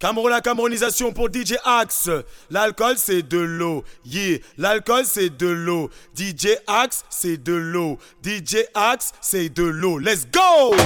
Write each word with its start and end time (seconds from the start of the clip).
Cameroun, 0.00 0.30
la 0.30 0.40
camerounisation 0.40 1.12
pour 1.12 1.26
DJ 1.26 1.54
Axe. 1.64 2.08
L'alcool, 2.50 2.94
c'est 2.98 3.22
de 3.22 3.38
l'eau. 3.38 3.82
Yeah. 4.04 4.38
L'alcool, 4.56 5.02
c'est 5.04 5.36
de 5.36 5.48
l'eau. 5.48 5.90
DJ 6.16 6.50
Axe, 6.68 7.04
c'est 7.10 7.42
de 7.42 7.54
l'eau. 7.54 7.98
DJ 8.24 8.58
Axe, 8.74 9.10
c'est 9.20 9.48
de 9.48 9.64
l'eau. 9.64 9.98
Let's 9.98 10.24
go! 10.30 10.76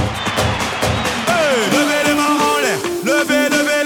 Levez 1.72 2.08
les 2.08 2.14
mains 2.14 2.38
en 2.40 2.58
l'air. 2.62 2.78
Levez, 3.04 3.50
levez. 3.50 3.81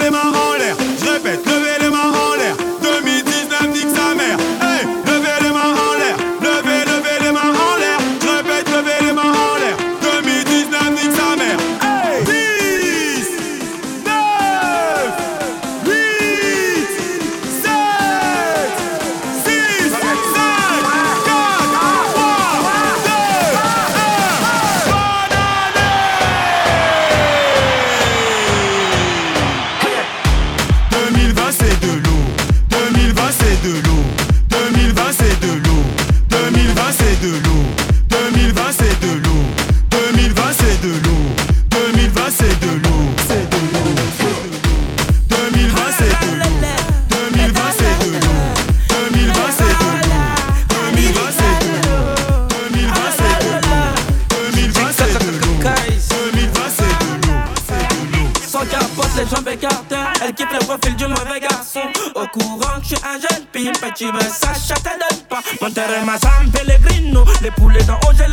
fais, 63.87 63.93
tu 63.93 64.11
veux 64.11 64.19
ça, 64.19 64.53
ça 64.53 64.75
te 64.75 64.83
donne 64.83 65.19
pas. 65.29 65.41
Mon 65.61 65.71
terrain, 65.71 66.03
ma 66.05 66.17
San 66.17 66.51
Pellegrino, 66.51 67.25
les 67.41 67.51
poulets 67.51 67.83
dans 67.83 67.99
OG 68.09 68.26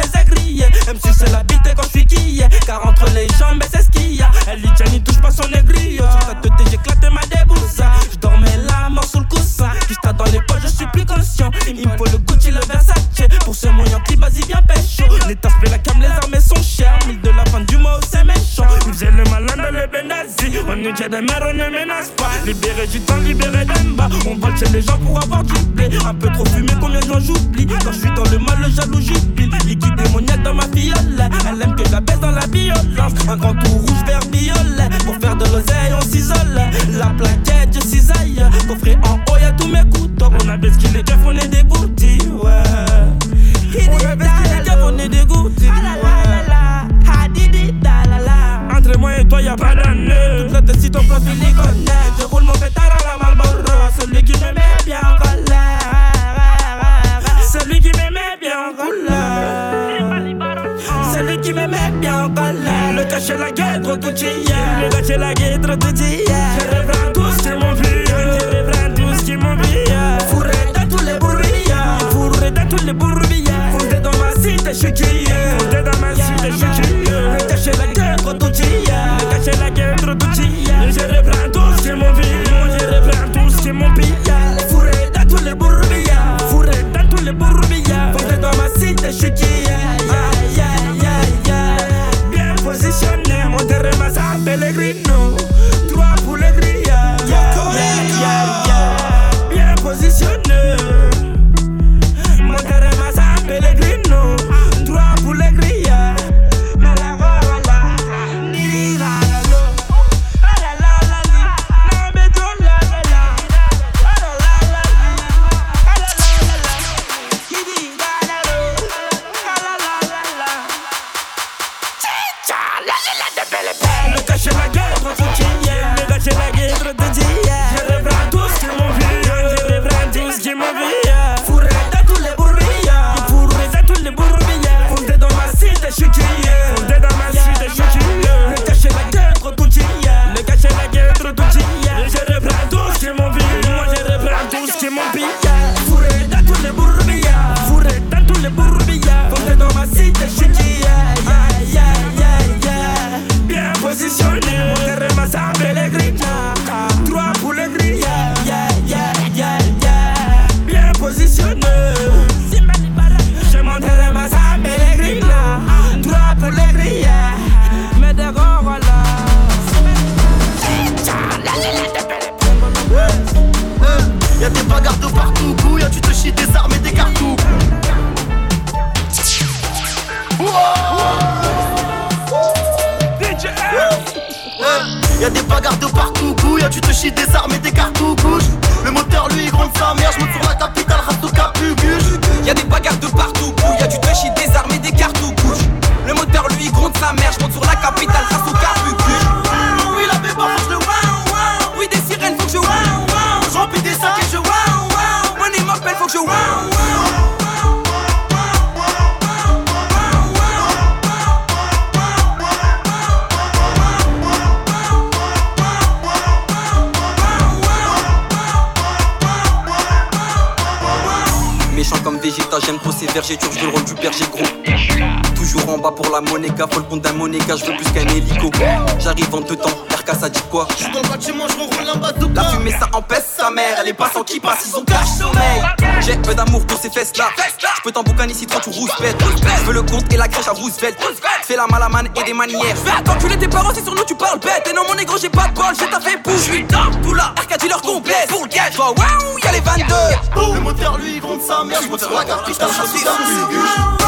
Toujours 225.54 225.74
en 225.74 225.78
bas 225.78 225.92
pour 225.92 226.10
la 226.10 226.20
monéga, 226.20 226.66
faut 226.68 226.80
le 226.80 226.86
compte 226.86 227.02
d'un 227.02 227.12
monéga, 227.12 227.54
je 227.54 227.64
veux 227.64 227.76
plus 227.76 227.88
qu'un 227.92 228.08
hélico. 228.08 228.50
J'arrive 228.98 229.32
en 229.32 229.40
deux 229.40 229.54
temps, 229.54 229.70
RK 229.88 230.18
ça 230.20 230.28
dit 230.28 230.42
quoi? 230.50 230.66
J'suis 230.76 230.90
dans 230.92 231.00
le 231.00 231.08
bâtiment, 231.08 231.44
j'enroule 231.46 231.88
un 231.94 231.96
bazooka. 231.96 232.42
La 232.42 232.48
fumée 232.48 232.72
ça 232.72 232.88
empêche 232.92 233.22
sa 233.38 233.52
mère, 233.52 233.78
elle 233.80 233.86
est 233.86 233.92
pas 233.94 234.10
sans 234.12 234.24
qui 234.24 234.40
passe, 234.40 234.66
ils 234.66 234.76
ont 234.76 234.84
cache 234.84 235.06
sommeil. 235.16 235.62
J'ai 236.00 236.16
peu 236.16 236.34
d'amour 236.34 236.66
pour 236.66 236.76
ces 236.80 236.90
fesses 236.90 237.16
là. 237.16 237.26
Je 237.36 237.82
peux 237.84 237.92
t'emboucaner 237.92 238.34
si 238.34 238.46
toi 238.46 238.60
tu 238.64 238.70
rouspètes. 238.70 239.16
Je 239.60 239.64
veux 239.64 239.74
le 239.74 239.82
compte 239.82 240.12
et 240.12 240.16
la 240.16 240.26
crèche 240.26 240.48
à 240.48 240.50
Roosevelt. 240.50 240.98
Fais 241.44 241.54
la 241.54 241.68
malamane 241.68 242.08
et 242.20 242.24
des 242.24 242.34
manières. 242.34 242.74
Je 242.74 242.90
vais 242.90 243.02
t'enculer 243.04 243.38
tes 243.38 243.46
parents, 243.46 243.70
c'est 243.72 243.84
sur 243.84 243.94
nous 243.94 244.04
tu 244.04 244.16
parles 244.16 244.40
bête. 244.40 244.68
Et 244.68 244.74
non 244.74 244.82
mon 244.88 244.96
négro, 244.96 245.16
j'ai 245.18 245.28
pas 245.28 245.46
de 245.46 245.54
bol, 245.54 245.66
j'ai 245.78 245.88
ta 245.88 246.00
fait 246.00 246.20
pour. 246.20 246.32
Je 246.32 246.38
suis 246.38 246.64
dans 246.64 246.90
tout 247.00 247.14
là, 247.14 247.32
RK 247.38 247.68
leur 247.68 247.80
complète. 247.80 248.26
Pour 248.28 248.42
le 248.42 248.48
gage, 248.48 248.72
je 248.72 248.78
waouh, 248.78 249.38
y'a 249.44 249.52
les 249.52 249.60
22. 249.60 250.54
Le 250.54 250.60
moteur 250.60 250.98
lui 250.98 251.20
gronde 251.20 251.42
sa 251.42 251.62
mère, 251.62 251.80
j'monte 251.80 252.00
sur 252.00 252.10
la 252.10 252.24
je 252.24 254.03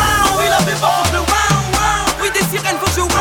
We 0.46 0.50
love 0.50 0.68
it, 0.68 0.78
but 2.20 2.32
des 2.32 2.44
sirènes, 2.44 2.78
faut 2.78 3.00
jouer. 3.00 3.15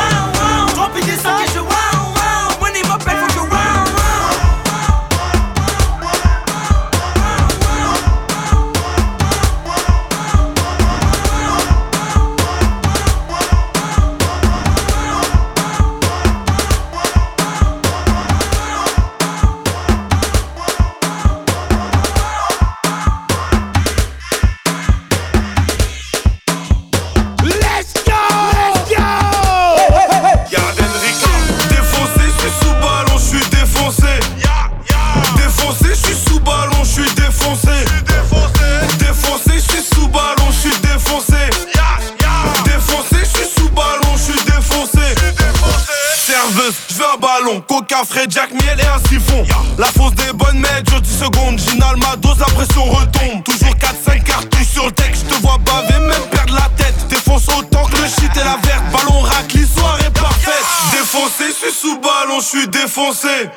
Frais, 48.03 48.25
Jack 48.30 48.51
Miel 48.51 48.80
et 48.80 48.88
un 48.88 49.00
siphon. 49.07 49.45
La 49.77 49.86
fausse 49.86 50.15
des 50.15 50.33
bonnes 50.33 50.59
mètres, 50.59 51.00
10 51.00 51.19
secondes. 51.19 51.59
Ginal 51.59 51.95
ma 51.97 52.15
dose, 52.18 52.39
la 52.39 52.45
pression 52.47 52.83
retombe. 52.83 53.44
Toujours 53.44 53.75
4-5 53.75 54.24
cartouches 54.24 54.68
sur 54.68 54.86
le 54.86 54.92
texte, 54.92 55.25
je 55.30 55.36
te 55.36 55.42
vois 55.42 55.57
baver, 55.59 56.00
même 56.00 56.30
perdre 56.31 56.56
la 56.56 56.69
tête. 56.75 56.95
Défonce 57.07 57.47
autant 57.47 57.86
que 57.86 57.97
le 57.97 58.07
shit 58.07 58.31
et 58.36 58.44
la 58.44 58.57
verte. 58.68 58.83
Ballon 58.92 59.21
rack, 59.21 59.53
l'histoire 59.53 59.97
est 60.01 60.12
parfaite. 60.12 60.65
Défoncé, 60.92 61.53
suis 61.53 61.71
sous 61.71 62.00
ballon, 62.00 62.39
je 62.39 62.45
suis 62.45 62.68
Défoncé, 62.68 63.50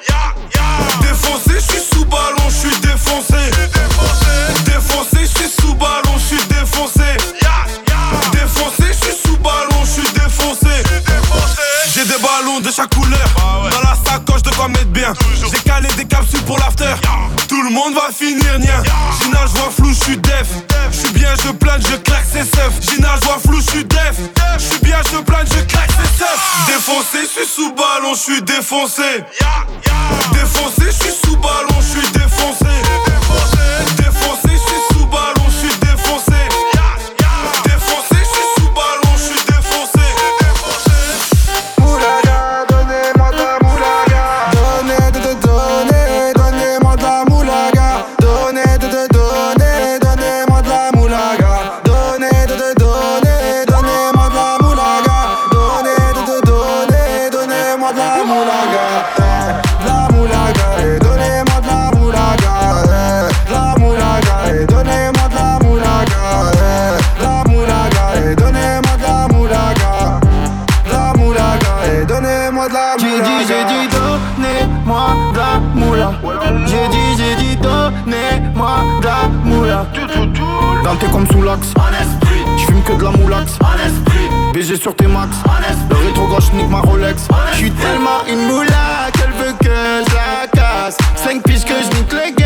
défoncé. 28.69 29.25
Défoncé, 30.32 30.85
je 30.87 30.91
suis 30.91 31.12
sous 31.12 31.37
ballon, 31.38 31.68
Dans 80.88 80.96
comme 81.11 81.26
sous 81.26 81.43
l'axe. 81.43 81.75
J'fume 82.56 82.82
que 82.82 82.94
de 82.94 83.05
la 83.05 83.11
moulax. 83.11 83.58
BG 84.55 84.76
sur 84.76 84.96
tes 84.96 85.06
max. 85.06 85.37
Le 85.90 85.96
rétro 85.96 86.26
gauche 86.29 86.50
nique 86.55 86.70
ma 86.70 86.81
Rolex. 86.81 87.29
J'suis 87.52 87.70
tellement 87.73 88.25
une 88.26 88.46
moula 88.46 89.11
qu'elle 89.12 89.32
veut 89.32 89.52
que 89.61 89.67
je 89.67 90.14
la 90.14 90.46
casse. 90.46 90.96
5 91.17 91.43
piges 91.43 91.67
que 91.67 91.75
je 91.75 91.94
nique 91.94 92.11
le 92.11 92.38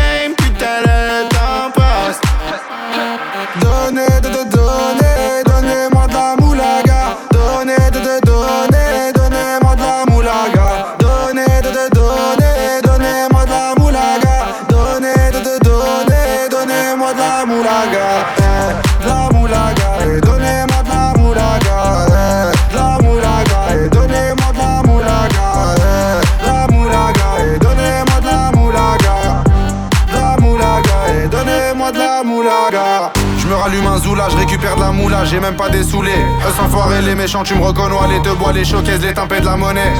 j'ai 35.25 35.39
même 35.39 35.55
pas 35.55 35.69
des 35.69 35.83
saoulés. 35.83 36.11
Eux 36.11 36.53
sans 36.57 36.69
foirer 36.69 37.01
les 37.01 37.15
méchants, 37.15 37.43
tu 37.43 37.55
me 37.55 37.63
reconnais, 37.63 37.95
les 38.09 38.21
te 38.21 38.29
bois, 38.35 38.51
les 38.51 38.65
showcases, 38.65 39.01
les 39.01 39.13
tempêtes 39.13 39.41
de 39.41 39.45
la 39.45 39.55
monnaie. 39.55 39.93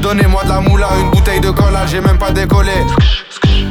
Donnez-moi 0.00 0.44
de 0.44 0.48
la 0.48 0.60
moula, 0.60 0.88
une 1.00 1.10
bouteille 1.10 1.40
de 1.40 1.50
cola, 1.50 1.86
j'ai 1.86 2.00
même 2.00 2.18
pas 2.18 2.30
décollé. 2.30 2.72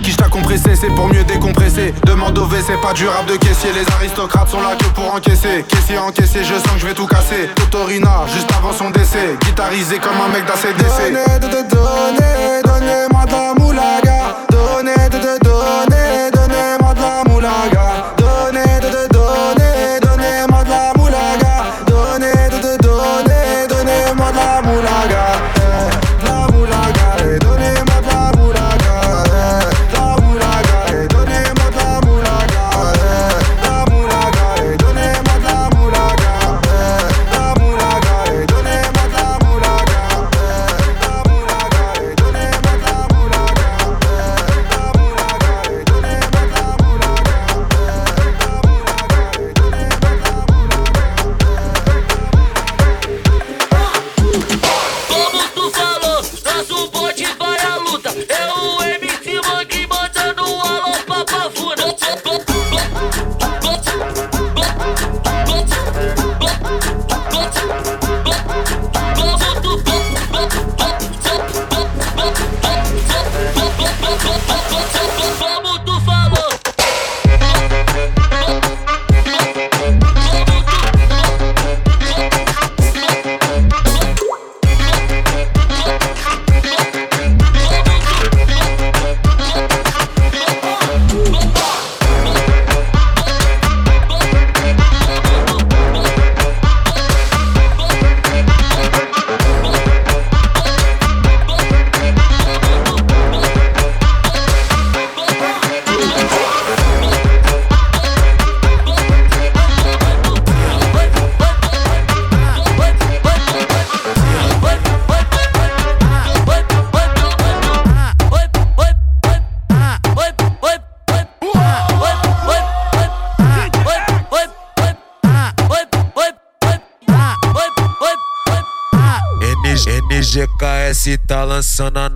Qui 0.04 0.16
t'a 0.16 0.28
compressé, 0.30 0.76
c'est 0.76 0.94
pour 0.96 1.08
mieux 1.08 1.24
décompresser. 1.24 1.94
Demande 2.06 2.38
au 2.38 2.46
V, 2.46 2.58
c'est 2.66 2.82
pas 2.82 2.94
du 2.94 3.08
rap 3.08 3.26
de 3.26 3.36
caissier. 3.36 3.72
Les 3.74 3.86
aristocrates 3.94 4.50
sont 4.50 4.62
là 4.62 4.76
que 4.78 4.86
pour 4.86 5.14
encaisser. 5.14 5.64
Caissier 5.68 5.98
encaissé, 5.98 6.44
je 6.44 6.56
sens 6.56 6.74
que 6.74 6.80
je 6.80 6.88
vais 6.88 6.94
tout 6.94 7.08
casser. 7.08 7.50
Totorina, 7.56 8.26
juste 8.34 8.50
avant 8.58 8.74
son 8.74 8.90
décès. 8.90 9.38
Guitarisé 9.46 10.00
comme 10.00 10.20
un 10.26 10.30
mec 10.34 10.46
d'ACDC. 10.46 11.14
Donnez, 11.14 11.40
de, 11.40 11.70
donnez, 11.70 12.62
donnez-moi 12.64 13.26
de 13.26 13.32
la 13.32 13.54
moulaga. 13.58 14.38
Donnez, 14.50 15.10
donnez, 15.10 16.32
donnez-moi 16.34 16.94
de 16.94 17.02
la 17.02 17.24
moulaga. 17.28 17.83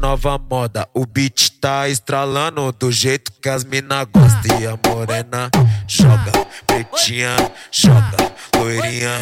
Nova 0.07 0.37
moda. 0.37 0.87
O 0.93 1.05
beat 1.05 1.49
tá 1.59 1.89
estralando 1.89 2.71
do 2.71 2.89
jeito 2.89 3.29
que 3.41 3.49
as 3.49 3.65
mina 3.65 4.05
gostam. 4.05 4.57
E 4.57 4.65
a 4.65 4.79
morena 4.87 5.49
joga, 5.85 6.31
pretinha 6.65 7.35
joga, 7.69 8.15
loirinha. 8.55 9.19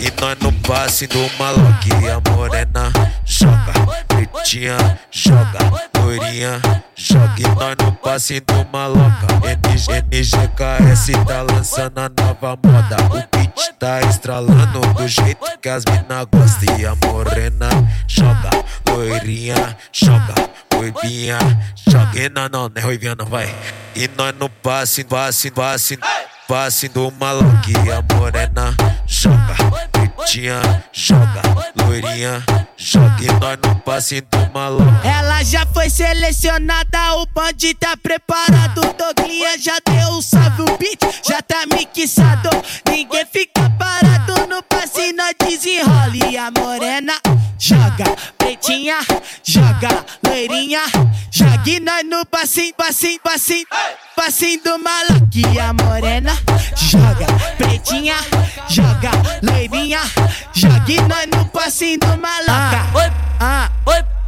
E 0.00 0.10
nós 0.20 0.38
no 0.40 0.52
passe 0.62 1.06
do 1.06 1.18
maloque. 1.38 1.90
E 2.02 2.08
a 2.08 2.20
morena 2.30 2.90
joga, 3.24 3.72
pretinha 4.08 4.98
joga, 5.10 5.58
loirinha 5.98 6.60
joga. 6.96 7.34
E 7.38 7.48
nós 7.54 7.76
no 7.82 7.92
passe 7.92 8.40
do 8.40 8.66
maloca. 8.72 9.26
NG, 9.44 10.04
NGKS 10.10 11.12
tá 11.26 11.42
lançando 11.42 11.98
a 11.98 12.08
nova 12.08 12.58
moda. 12.64 12.96
O 13.10 13.36
beat 13.36 13.78
tá 13.78 14.00
estralando 14.00 14.80
do 14.94 15.06
jeito 15.06 15.44
que 15.60 15.68
as 15.68 15.84
mina 15.84 16.24
gostam. 16.24 16.78
E 16.78 16.86
a 16.86 16.94
morena 17.06 17.68
joga, 18.08 18.50
loirinha 18.88 19.76
joga, 19.92 20.34
ruivinha 20.80 21.38
joga. 21.88 22.18
E 22.18 22.28
não, 22.30 22.48
não, 22.48 22.68
não 22.68 22.72
é 22.74 22.80
ruivinha 22.80 23.14
não, 23.14 23.26
vai. 23.26 23.54
E 23.94 24.08
nós 24.16 24.34
no 24.36 24.48
passe, 24.48 25.04
passe, 25.04 25.50
passe, 25.50 25.98
passe 26.50 26.88
do. 26.88 27.12
E 27.68 27.92
a 27.92 28.02
morena 28.12 28.74
joga, 29.06 29.54
pretinha 29.92 30.60
joga, 30.92 31.42
loirinha 31.76 32.42
joga. 32.76 33.22
E 33.22 33.26
nós 33.38 33.58
no 33.64 33.76
passe 33.82 34.20
do 34.20 34.52
maloque. 34.52 35.06
Ela 35.06 35.44
já 35.44 35.64
foi 35.66 35.88
selecionada, 35.88 37.14
o 37.18 37.26
bonde 37.26 37.72
tá 37.74 37.96
preparado. 37.96 38.80
Doguinha 38.80 39.56
já 39.58 39.78
deu 39.86 40.08
um 40.08 40.20
salve, 40.20 40.62
o 40.62 40.76
beat 40.76 41.00
já 41.24 41.40
tá 41.40 41.62
mixado. 41.72 42.50
Ninguém 42.84 43.26
fica 43.32 43.70
parado 43.78 44.48
no 44.48 44.60
passe, 44.64 45.12
nós 45.12 45.34
desenrola. 45.38 46.16
E 46.16 46.36
a 46.36 46.50
morena 46.50 47.14
joga, 47.60 48.04
pretinha 48.36 48.98
joga, 49.44 50.04
loirinha 50.26 50.82
joga. 50.84 51.19
E 51.66 51.80
nós 51.80 52.04
no 52.04 52.24
passinho, 52.26 52.74
passinho, 52.74 53.20
passinho, 53.20 53.66
passinho 54.16 54.62
do 54.62 54.78
maluco. 54.78 55.26
E 55.34 55.58
a 55.58 55.72
morena. 55.72 56.32
Joga, 56.76 57.26
pretinha 57.56 58.16
joga, 58.70 59.10
loirinha. 59.42 60.00
Joga. 60.52 60.92
E 60.92 61.00
nós 61.02 61.26
no 61.26 61.44
passinho 61.46 61.98
do 61.98 62.06
maluco. 62.06 62.50
Ah, 63.40 63.70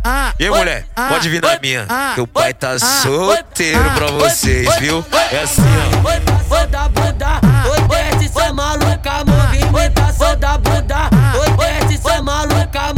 ah, 0.04 0.32
E 0.38 0.44
aí, 0.44 0.50
mulher, 0.50 0.84
pode 1.08 1.28
vir 1.28 1.40
na 1.40 1.58
minha, 1.60 1.86
que 2.14 2.20
o 2.20 2.26
pai 2.26 2.52
tá 2.52 2.78
solteiro 2.78 3.90
pra 3.94 4.06
vocês, 4.08 4.68
viu? 4.78 5.04
É 5.30 5.42
assim, 5.42 5.62
ó. 5.62 6.08
Oi. 6.08 6.66
Da 6.66 6.88
bunda, 6.88 7.40
oi. 7.70 7.80
desce, 7.88 8.32
cê 8.32 8.52
maluca, 8.52 9.24
movimentação 9.26 10.36
da 10.38 10.58
bunda. 10.58 11.10
Oi. 11.38 11.80
desce, 11.80 12.02
cê 12.02 12.20
maluca, 12.20 12.92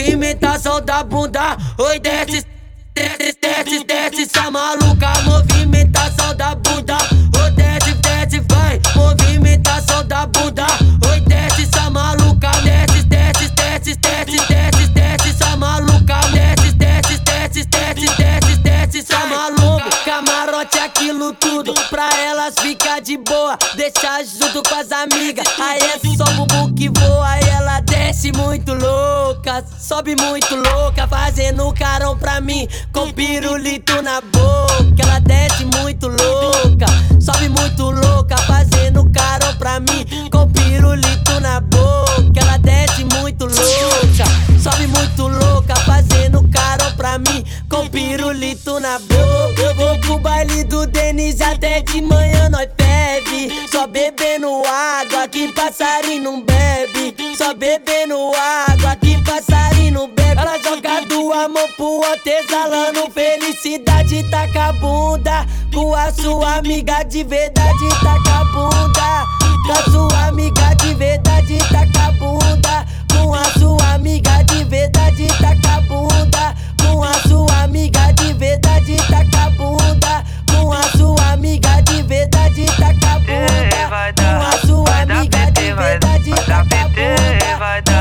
movimentação 0.00 0.80
da 0.80 1.04
bunda. 1.04 1.58
Oi 1.78 1.98
desce, 1.98 2.46
desce, 2.94 3.36
desce, 3.40 3.84
desce, 3.84 4.26
cê 4.26 4.50
maluca, 4.50 5.12
movimentação 5.24 6.34
da 6.34 6.54
bunda. 6.54 6.96
Oi 7.42 7.50
desce, 7.50 7.92
desce, 7.94 8.40
vai, 8.48 8.80
movimentação 8.96 10.02
da 10.06 10.26
bunda. 10.26 10.66
Oi 11.10 11.20
desce, 11.20 11.66
cê 11.66 11.90
maluca, 11.90 12.50
desce, 12.62 13.02
desce, 13.02 13.50
desce, 13.50 13.94
desce, 13.96 14.46
desce, 14.48 14.86
desce, 14.88 15.32
cê 15.34 15.56
maluca, 15.56 16.18
desce, 16.32 16.72
desce, 16.72 17.18
desce, 17.18 17.64
desce, 17.66 18.16
desce, 18.16 18.56
desce, 18.56 19.02
cê 19.02 19.26
maluca. 19.26 19.90
Camarote 20.04 20.78
aquilo 20.78 21.34
tudo, 21.34 21.74
pra 21.90 22.08
elas 22.20 22.54
ficar 22.58 23.00
de 23.00 23.18
boa, 23.18 23.58
deixar 23.74 24.24
junto 24.24 24.62
com 24.66 24.74
as 24.74 24.90
amigas. 24.90 25.46
Aí 25.60 25.78
é 25.78 26.16
só 26.16 26.24
bubu 26.32 26.74
que 26.74 26.88
voa, 26.88 27.36
ela 27.36 27.80
desce 27.80 28.32
muito 28.32 28.72
sobe 29.78 30.14
muito 30.16 30.54
louca, 30.54 31.06
fazendo 31.08 31.72
carão 31.72 32.16
pra 32.16 32.40
mim, 32.40 32.68
com 32.92 33.12
pirulito 33.12 34.02
na 34.02 34.20
boca. 34.20 35.02
Ela 35.02 35.18
desce 35.20 35.64
muito 35.64 36.08
louca, 36.08 36.86
sobe 37.20 37.48
muito 37.48 37.90
louca, 37.90 38.36
fazendo 38.38 39.08
carão 39.10 39.54
pra 39.56 39.80
mim, 39.80 40.06
com 40.30 40.48
pirulito 40.50 41.40
na 41.40 41.60
boca. 41.60 42.40
Ela 42.40 42.58
desce 42.58 43.04
muito 43.04 43.44
louca, 43.44 44.24
sobe 44.62 44.86
muito 44.86 45.26
louca, 45.26 45.74
fazendo 45.86 46.46
carão 46.48 46.92
pra 46.96 47.18
mim, 47.18 47.44
com 47.68 47.88
pirulito 47.88 48.78
na 48.80 48.98
boca. 48.98 49.62
Eu 49.62 49.74
vou 49.74 49.98
pro 50.00 50.18
baile 50.18 50.64
do 50.64 50.86
Denis 50.86 51.40
até 51.40 51.80
de 51.80 52.00
manhã 52.00 52.48
nós 52.48 52.68
bebe, 52.76 53.68
só 53.70 53.86
bebendo 53.86 54.62
água 54.66 55.28
que 55.28 55.52
passarinho 55.52 56.22
não 56.22 56.42
bebe, 56.42 57.14
só 57.36 57.54
bebendo 57.54 58.14
água 58.34 58.69
amor 61.44 61.68
pro 61.76 61.86
outro, 61.86 62.30
exalando 62.30 63.10
felicidade, 63.12 64.22
taca 64.30 64.66
a 64.66 64.72
bunda 64.74 65.46
com 65.72 65.94
a 65.94 66.10
sua 66.12 66.56
amiga 66.56 67.02
de 67.04 67.22
verdade, 67.22 67.88
taca 68.02 68.40
a 68.40 68.44
bunda. 68.44 69.26
Com 69.66 69.72
a 69.72 69.90
sua 69.90 70.26
amiga 70.26 70.74
de 70.74 70.94
verdade, 70.94 71.58
taca 71.70 72.08
a 72.08 72.12
bunda. 72.12 72.86
Com 73.12 73.34
a 73.34 73.44
sua 73.44 73.94
amiga 73.94 74.42
de 74.44 74.64
verdade, 74.64 75.26
taca 75.40 75.76
a 75.76 75.80
bunda. 75.82 76.54
Com 76.82 77.04
a 77.04 77.14
sua 77.14 77.62
amiga 77.62 78.12
de 78.12 78.32
verdade, 78.34 78.96
taca 79.08 79.44
a 79.44 79.50
bunda. 79.50 80.24
Com 80.52 80.72
a 80.72 80.82
sua 80.82 81.32
amiga 81.32 81.80
de 81.82 82.02
verdade, 82.02 82.66
taca 82.66 83.12
a 83.12 83.18
bunda. 83.20 84.14
Com 84.16 84.42
a 84.42 84.66
sua 84.66 85.02
amiga 85.02 85.50
de 85.52 85.72
verdade, 85.72 86.30
taca 86.46 86.80
a 86.80 86.88
bunda. 86.88 87.99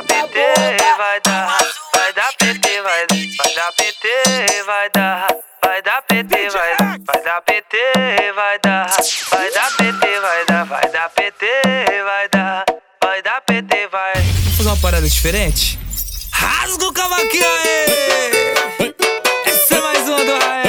A 0.00 0.02
bunda. 0.02 0.96
vai 0.96 1.20
dar, 1.20 1.58
vai 1.94 2.12
dar 2.12 2.32
PT, 2.38 2.82
vai, 2.82 3.06
vai 3.36 3.54
dar 3.54 3.72
PT, 3.72 4.62
vai 4.64 4.90
dar, 4.90 5.28
vai 5.62 5.82
dar 5.82 6.02
PT, 6.02 6.50
vai, 6.50 6.76
vai 7.06 7.22
dar 7.22 7.40
PT, 7.42 7.76
vai 8.34 8.58
dar, 8.62 8.86
vai 9.30 9.50
dar 9.50 9.70
PT, 9.76 10.20
vai 10.20 10.44
dar, 10.46 10.64
vai 10.64 10.90
dar 10.90 11.10
PT, 11.10 11.46
vai 12.04 12.28
dar, 12.28 12.64
vai 13.02 13.22
dar 13.22 13.40
PT, 13.42 13.88
vai. 13.88 14.14
Vamos 14.14 14.56
fazer 14.56 14.68
uma 14.68 14.76
parada 14.80 15.08
diferente? 15.08 15.78
Rasga 16.32 16.86
o 16.86 16.92
cavaquinho 16.92 17.46
aí! 17.46 18.94
Essa 19.44 19.74
é 19.74 19.80
mais 19.80 20.08
uma 20.08 20.24
do 20.24 20.38
Rael. 20.38 20.59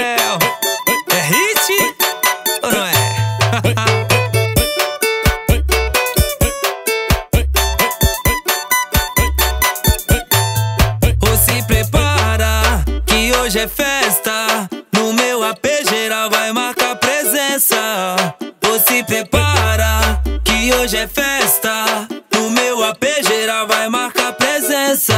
Prepara 19.12 20.22
que 20.42 20.74
hoje 20.74 20.96
é 20.96 21.06
festa. 21.06 22.08
No 22.34 22.50
meu 22.50 22.82
AP 22.86 23.04
geral 23.28 23.68
vai 23.68 23.90
marcar 23.90 24.32
presença. 24.32 25.14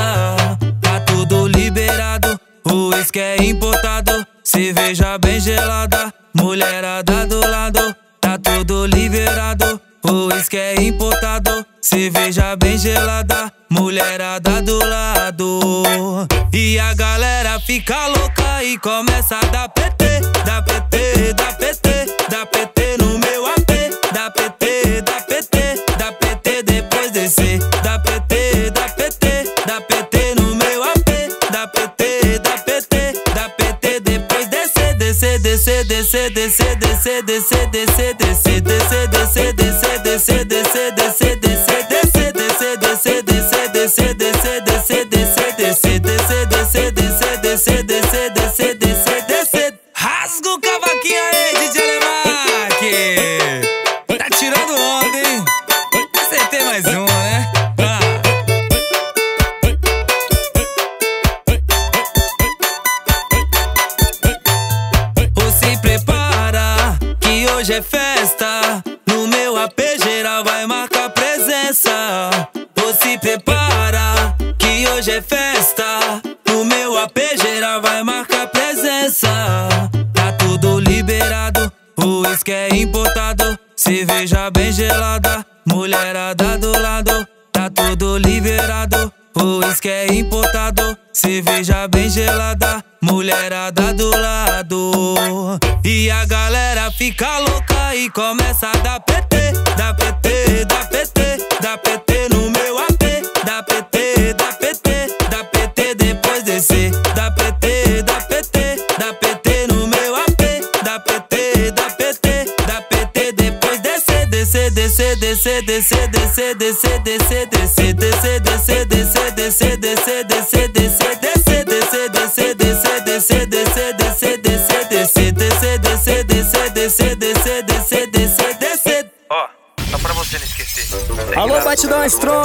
Tá 0.81 0.99
tudo 1.01 1.45
liberado, 1.47 2.39
o 2.65 2.89
uísque 2.89 3.19
é 3.19 3.35
importado. 3.43 4.25
Cerveja 4.43 5.19
bem 5.19 5.39
gelada, 5.39 6.11
mulherada 6.33 7.27
do 7.27 7.39
lado. 7.47 7.95
Tá 8.19 8.39
tudo 8.39 8.87
liberado, 8.87 9.79
o 10.03 10.33
uísque 10.33 10.57
é 10.57 10.81
importado. 10.81 11.63
Cerveja 11.79 12.55
bem 12.55 12.79
gelada, 12.79 13.53
mulherada 13.69 14.59
do 14.63 14.79
lado. 14.79 16.27
E 16.51 16.79
a 16.79 16.95
galera 16.95 17.59
fica 17.59 18.07
louca 18.07 18.63
e 18.63 18.75
começa 18.79 19.37
a 19.37 19.45
dar 19.51 19.69
PT, 19.69 20.21
dá 20.45 20.63
PT, 20.63 21.33
dá 21.33 21.53
PT, 21.53 21.92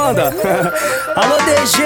Alô, 1.15 1.37
DG! 1.45 1.83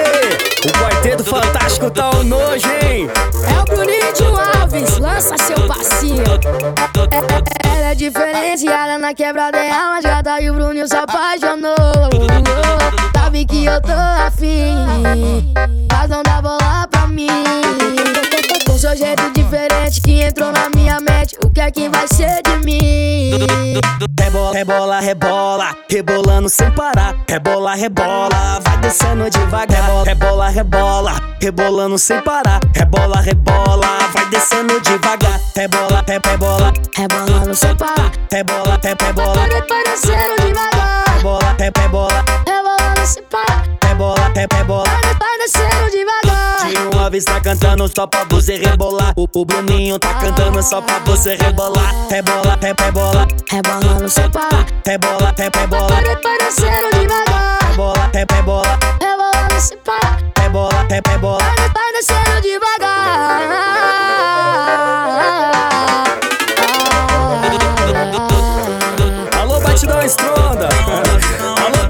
O 0.66 0.72
quarteto 0.80 1.26
fantástico 1.26 1.92
tá 1.92 2.10
um 2.12 2.24
nojo, 2.24 2.68
hein? 2.82 3.10
É 3.50 3.62
o 3.62 3.66
Bruninho 3.66 4.40
Alves, 4.62 4.98
lança 4.98 5.36
seu 5.38 5.68
passinho. 5.68 6.24
Ela 7.66 7.92
é 7.92 7.96
diferente, 7.96 8.66
ela 8.66 8.98
na 8.98 9.14
quebrada 9.14 9.58
é 9.58 9.70
alma 9.70 10.02
gata 10.02 10.40
e 10.40 10.50
o 10.50 10.54
Bruninho 10.54 10.88
se 10.88 10.96
apaixonou. 10.96 11.76
Sabe 13.14 13.46
que 13.46 13.66
eu 13.66 13.82
tô 13.82 13.92
afim, 13.92 15.53
Rebola, 23.34 24.52
rebola, 24.54 25.00
rebola, 25.00 25.76
rebolando 25.90 26.50
sem 26.50 26.70
parar. 26.72 27.16
Rebola, 27.28 27.74
rebola, 27.74 28.60
vai 28.64 28.78
descendo 28.78 29.28
devagar. 29.30 30.04
Rebola, 30.06 30.50
rebola, 30.50 31.14
rebolando 31.42 31.98
sem 31.98 32.22
parar. 32.22 32.60
Rebola, 32.76 33.22
rebola, 33.22 33.88
vai 34.14 34.30
descendo 34.30 34.80
devagar. 34.82 35.40
Rebola, 35.56 36.04
re- 36.08 36.20
rebola, 36.24 36.74
Rebolando 36.96 37.56
sem 37.56 37.76
parar, 37.76 38.12
rebola, 38.32 38.80
re- 38.84 38.96
rebola, 39.02 39.34
vai 39.34 39.84
descendo 39.84 40.36
devagar. 40.46 41.04
rebola, 41.18 41.56
re- 41.58 41.72
rebola, 41.76 42.26
Rebolando 42.48 43.06
sem 43.06 43.24
parar, 43.24 43.64
rebola, 43.84 44.32
re- 44.36 44.48
rebola. 44.56 44.84
vai 45.20 45.38
descendo 45.40 45.90
devagar. 45.92 46.23
Tio 46.74 46.90
Alves 47.00 47.24
tá 47.26 47.40
cantando 47.40 47.88
só 47.96 48.08
pra 48.08 48.24
você 48.28 48.56
rebolar. 48.58 49.14
O, 49.16 49.28
o 49.36 49.46
Bruninho 49.46 50.00
tá 50.00 50.12
cantando 50.16 50.62
só 50.64 50.82
pra 50.82 50.98
você 51.06 51.36
rebolar. 51.36 51.94
Rebola, 52.10 52.58
re- 52.60 52.74
rebola, 52.80 53.28
Rebolando 53.48 54.10
sem 54.10 54.28
parar, 54.32 54.66
rebola, 54.84 55.32
re- 55.38 55.50
rebola, 55.54 55.88
vai 56.24 56.38
descendo 56.40 56.90
devagar. 57.00 57.60
rebola, 57.70 58.10
re- 58.12 58.26
rebola, 58.32 58.80
Rebolando 59.00 59.60
sem 59.62 59.78
parar, 59.86 60.18
rebola, 60.40 60.88
re- 60.90 61.02
rebola. 61.08 61.44
vai 61.44 61.94
descendo 61.94 62.42
devagar. 62.42 63.44
Alô, 69.40 69.60
Batidão 69.60 70.02
Estronda! 70.02 70.70
Alô, 70.88 71.88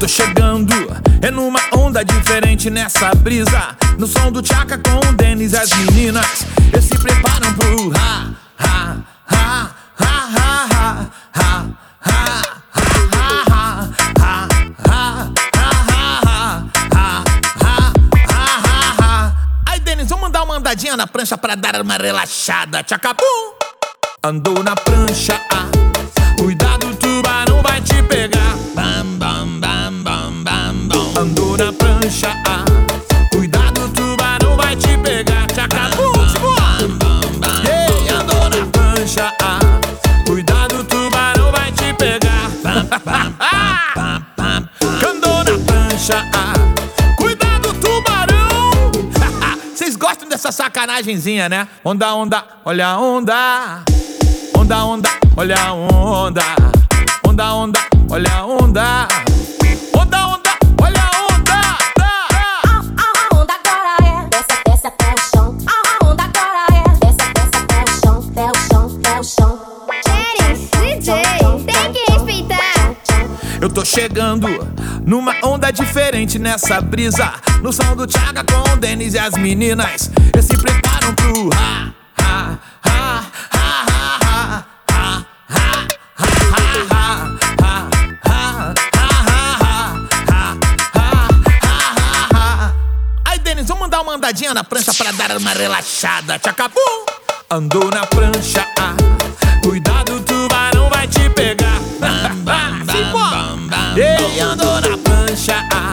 tô 0.00 0.08
chegando, 0.08 0.72
é 1.20 1.30
numa 1.30 1.60
onda 1.76 2.02
diferente 2.02 2.70
nessa 2.70 3.14
brisa. 3.14 3.76
No 3.98 4.06
som 4.06 4.32
do 4.32 4.40
Tchaka 4.40 4.78
com 4.78 5.06
o 5.06 5.12
Denis 5.12 5.52
e 5.52 5.58
as 5.58 5.70
meninas, 5.74 6.46
eles 6.72 6.86
se 6.86 6.98
preparam 6.98 7.52
pro 7.52 7.92
ha, 7.94 8.30
ha, 8.58 8.96
ha, 9.26 9.70
ha, 9.98 10.28
ha, 10.32 10.68
ha, 10.72 11.06
ha, 11.34 11.66
ha. 12.14 12.50
Dar 20.32 20.44
uma 20.44 20.58
andadinha 20.58 20.96
na 20.96 21.08
prancha 21.08 21.36
pra 21.36 21.56
dar 21.56 21.82
uma 21.82 21.96
relaxada. 21.96 22.84
Tchacabum! 22.84 23.24
Andou 24.22 24.62
na 24.62 24.76
prancha, 24.76 25.40
ah, 25.50 25.66
cuidado. 26.38 26.79
Cuidado, 33.30 33.88
tubarão 33.90 34.56
vai 34.56 34.74
te 34.74 34.98
pegar. 34.98 35.46
Tchacabum, 35.46 36.10
Ei, 37.64 38.08
andou 38.08 38.50
na 38.50 38.66
prancha. 38.66 39.32
Cuidado, 40.26 40.82
tubarão 40.82 41.52
vai 41.52 41.70
te 41.70 41.94
pegar. 41.94 42.50
Andou 45.08 45.44
na 45.44 45.56
prancha. 45.64 46.24
Cuidado, 47.16 47.72
tubarão. 47.74 48.90
Vocês 49.72 49.94
gostam 49.94 50.28
dessa 50.28 50.50
sacanagemzinha, 50.50 51.48
né? 51.48 51.68
Onda, 51.84 52.12
onda, 52.12 52.44
olha 52.64 52.88
a 52.88 52.98
onda. 52.98 53.84
Onda, 54.58 54.84
onda, 54.84 55.08
olha 55.36 55.56
a 55.56 55.72
onda. 55.72 56.42
Onda, 57.24 57.54
onda, 57.54 57.78
olha 58.10 58.32
a. 58.32 58.44
Onda, 58.46 59.06
Tô 73.74 73.84
chegando 73.84 74.48
numa 75.06 75.34
onda 75.42 75.70
diferente 75.70 76.38
nessa 76.38 76.80
brisa. 76.80 77.32
No 77.62 77.72
som 77.72 77.94
do 77.94 78.06
Thiago 78.06 78.40
com 78.50 78.72
o 78.72 78.76
Denis 78.76 79.14
e 79.14 79.18
as 79.18 79.34
meninas. 79.34 80.10
Eles 80.34 80.46
se 80.46 80.56
preparam 80.56 81.14
pro 81.14 81.50
ha, 81.54 81.92
ha, 82.18 82.58
ha, 82.84 83.24
ha, 83.52 83.84
ha, 84.22 84.64
ha, 84.90 84.90
ha, 84.90 85.26
ha, 85.48 85.86
ha, 86.14 86.80
vamos 93.66 93.90
dar 93.90 94.02
uma 94.02 94.14
andadinha 94.14 94.52
na 94.52 94.64
prancha 94.64 94.92
pra 94.92 95.12
dar 95.12 95.36
uma 95.36 95.52
relaxada. 95.52 96.38
Tchacabum! 96.38 97.06
Andou 97.50 97.90
na 97.90 98.06
prancha, 98.06 98.66
ah. 98.78 98.94
Cuidado, 99.62 100.20
Ei, 104.02 104.40
andou 104.40 104.80
na 104.80 104.96
prancha, 104.96 105.62
ah. 105.74 105.90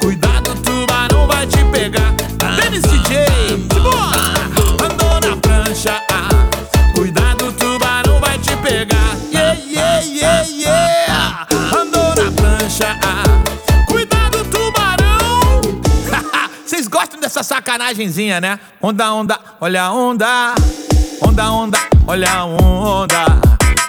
Cuidado, 0.00 0.54
tubarão 0.62 1.26
vai 1.26 1.46
te 1.46 1.62
pegar. 1.66 2.14
Dennis 2.56 2.80
DJ, 2.84 3.26
simbora! 3.48 4.32
Andou 4.82 5.20
na 5.20 5.36
prancha, 5.36 6.02
ah. 6.10 6.28
Cuidado, 6.94 7.52
tubarão 7.52 8.18
vai 8.18 8.38
te 8.38 8.56
pegar. 8.56 9.14
Yeah, 9.30 9.60
yeah, 9.60 10.00
yeah, 10.06 10.48
yeah. 10.48 11.46
Andou 11.78 12.14
na 12.14 12.32
prancha, 12.32 12.98
ah. 13.02 13.84
Cuidado, 13.88 14.42
tubarão. 14.44 15.60
Vocês 16.64 16.88
gostam 16.88 17.20
dessa 17.20 17.42
sacanagemzinha, 17.42 18.40
né? 18.40 18.58
Onda, 18.80 19.12
onda, 19.12 19.38
olha 19.60 19.82
a 19.82 19.92
onda. 19.92 20.54
Onda, 21.20 21.50
onda, 21.50 21.78
olha 22.06 22.32
a 22.32 22.44
onda. 22.46 23.26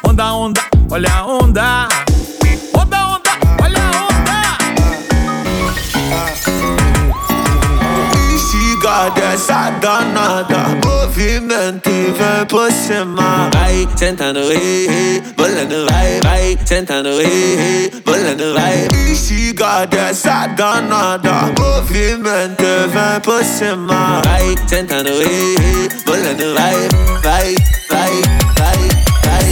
Onda, 0.04 0.34
onda, 0.34 0.62
olha 0.92 1.14
a. 1.14 1.26
Onda, 1.26 2.05
Instiga 8.96 9.10
dessa 9.10 9.70
danada 9.82 10.70
movimento 10.86 11.90
e 11.90 12.14
vem 12.14 12.46
por 12.48 12.72
cima. 12.72 13.50
Vai 13.54 13.86
sentando, 13.94 14.40
ei, 14.40 14.88
ei, 14.88 15.24
bolando, 15.36 15.86
vai, 15.92 16.20
vai 16.24 16.58
sentando, 16.66 17.10
ei, 17.10 17.58
ei, 17.60 17.92
bolando, 18.06 18.54
vai. 18.54 18.88
Instiga 19.12 19.86
dessa 19.86 20.48
danada. 20.48 21.52
Movimento 21.60 22.64
e 22.64 22.88
vem 22.88 23.20
por 23.22 23.44
cima. 23.44 24.22
Vai 24.24 24.56
sentando, 24.66 25.10
ei, 25.10 25.56
ei, 25.58 25.90
bolando, 26.06 26.54
vai, 26.54 26.88
vai, 27.22 27.56
vai, 27.90 28.22
vai. 28.56 29.06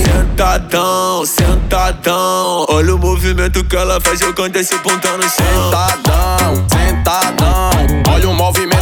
Sentadão, 0.05 1.25
sentadão 1.25 2.65
Olha 2.69 2.95
o 2.95 2.97
movimento 2.97 3.63
que 3.63 3.75
ela 3.75 4.01
faz 4.01 4.19
jogando 4.19 4.55
esse 4.55 4.75
pontão 4.79 5.15
no 5.17 5.23
chão 5.23 5.71
Sentadão, 5.71 6.65
sentadão 6.69 7.69
Olha 8.11 8.29
o 8.29 8.33
movimento 8.33 8.72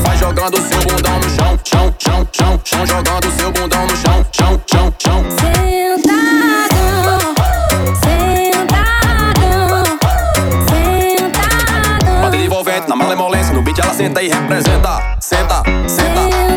faz 0.00 0.18
jogando 0.18 0.56
seu 0.56 0.80
bundão 0.82 1.18
no 1.18 1.30
chão 1.30 1.58
Chão, 1.64 1.94
chão, 1.98 2.28
chão, 2.32 2.60
chão 2.64 2.86
Jogando 2.86 3.30
seu 3.32 3.52
bundão 3.52 3.86
no 3.86 3.96
chão 3.96 4.26
Chão, 4.32 4.60
chão, 4.66 4.94
chão. 4.98 5.24
Sentadão, 5.38 7.34
sentadão, 8.02 9.98
sentadão 10.68 12.22
Bate 12.22 12.36
envolvente 12.38 12.88
na 12.88 12.96
malemolência 12.96 13.54
No 13.54 13.62
beat 13.62 13.78
ela 13.78 13.94
senta 13.94 14.22
e 14.22 14.28
representa. 14.28 15.16
Senta, 15.20 15.62
senta 15.86 16.49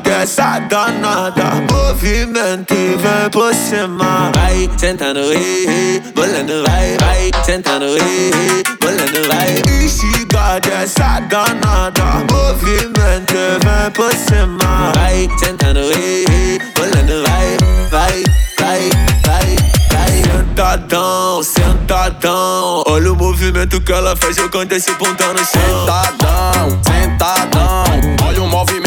dessa 0.00 0.58
danada 0.60 1.44
Movimento 1.70 2.72
e 2.72 2.96
vem 2.96 3.30
por 3.30 3.54
cima. 3.54 4.30
Vai 4.34 4.70
sentando, 4.76 5.20
ei 5.32 6.02
Bolando, 6.14 6.64
vai, 6.66 6.96
vai 7.00 7.30
Sentando, 7.44 7.86
ei 7.86 8.62
Bolando, 8.80 9.28
vai. 9.28 9.84
Instiga 9.84 10.58
dessa 10.60 11.20
danada 11.20 12.24
Movimento 12.30 13.34
e 13.34 13.58
vem 13.64 13.90
por 13.94 14.12
cima. 14.14 14.92
Vai 14.94 15.28
sentando, 15.38 15.80
ei 15.80 16.58
Bolando, 16.74 17.22
vai, 17.28 17.56
vai, 17.90 18.24
vai, 18.58 18.90
vai, 19.26 19.56
vai. 19.92 20.22
Sentadão, 20.22 21.42
sentadão. 21.42 22.82
Olha 22.86 23.12
o 23.12 23.16
movimento 23.16 23.80
que 23.80 23.92
ela 23.92 24.16
faz 24.16 24.36
jogando 24.36 24.72
esse 24.72 24.92
pontão 24.94 25.32
no 25.32 25.38
chão. 25.38 25.86
Sentadão, 25.86 26.80
sentadão. 26.82 27.84
Olha 28.26 28.42
o 28.42 28.48
movimento 28.48 28.83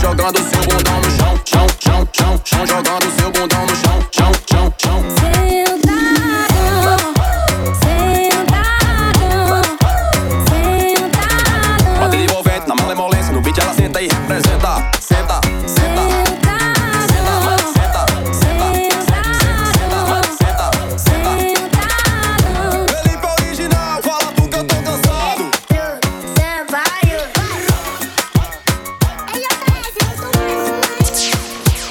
jogando 0.00 0.38
seu 0.38 0.60
bundão 0.62 1.00
no 1.00 1.10
chão, 1.10 1.40
chão, 1.44 1.66
chão, 1.78 2.08
chão, 2.12 2.40
chão, 2.44 2.66
jogando 2.66 3.20
seu 3.20 3.30
bundão 3.30 3.66
no 3.66 3.76
chão, 3.76 4.08
chão, 4.10 4.32
chão, 4.48 4.74
chão. 4.78 5.19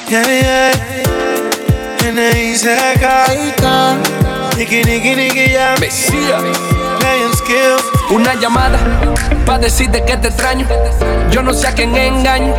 Yeah. 0.10 0.74
Niki, 4.58 4.82
niki, 4.84 5.16
niki, 5.16 5.50
yeah. 5.52 5.76
Mesías. 5.80 6.42
Playing 7.00 7.34
skills. 7.34 7.84
Una 8.10 8.34
llamada 8.34 8.80
para 9.46 9.60
decirte 9.60 10.04
que 10.04 10.18
te 10.18 10.30
extraño. 10.30 10.66
Yo 11.30 11.44
no 11.44 11.54
sé 11.54 11.68
a 11.68 11.74
quién 11.74 11.96
engaño. 11.96 12.56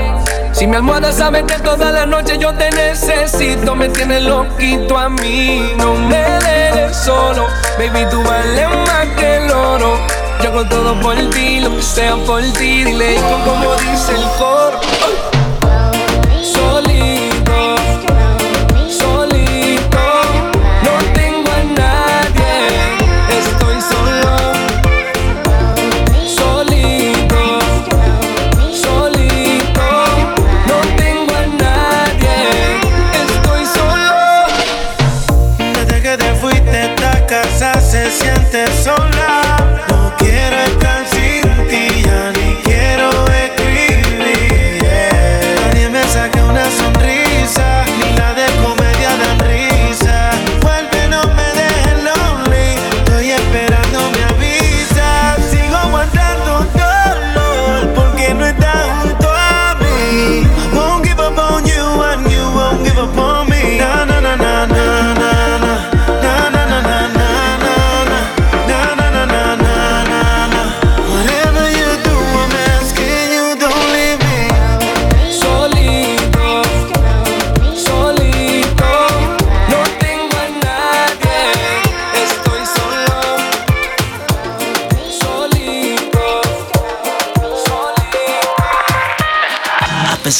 Si 0.52 0.64
mi 0.68 0.76
almohada 0.76 1.10
sabe 1.10 1.44
que 1.44 1.54
toda 1.54 1.90
la 1.90 2.06
noche 2.06 2.38
yo 2.38 2.54
te 2.54 2.70
necesito, 2.70 3.74
me 3.74 3.88
tienes 3.88 4.22
loquito 4.22 4.96
a 4.96 5.08
mí. 5.08 5.72
No 5.76 5.94
me 5.94 6.18
dejes 6.18 6.96
solo, 6.98 7.48
baby, 7.78 8.06
tú 8.12 8.22
vales 8.22 8.68
más 8.86 9.06
que 9.18 9.38
el 9.38 9.50
oro. 9.50 9.98
Yo 10.40 10.50
hago 10.50 10.64
todo 10.68 11.00
por 11.00 11.16
ti, 11.30 11.58
lo 11.58 11.74
que 11.74 11.82
sea 11.82 12.14
por 12.14 12.42
ti. 12.52 12.84
Dile 12.84 13.16
como 13.44 13.74
dice 13.74 14.12
el 14.14 14.22
coro. 14.38 14.69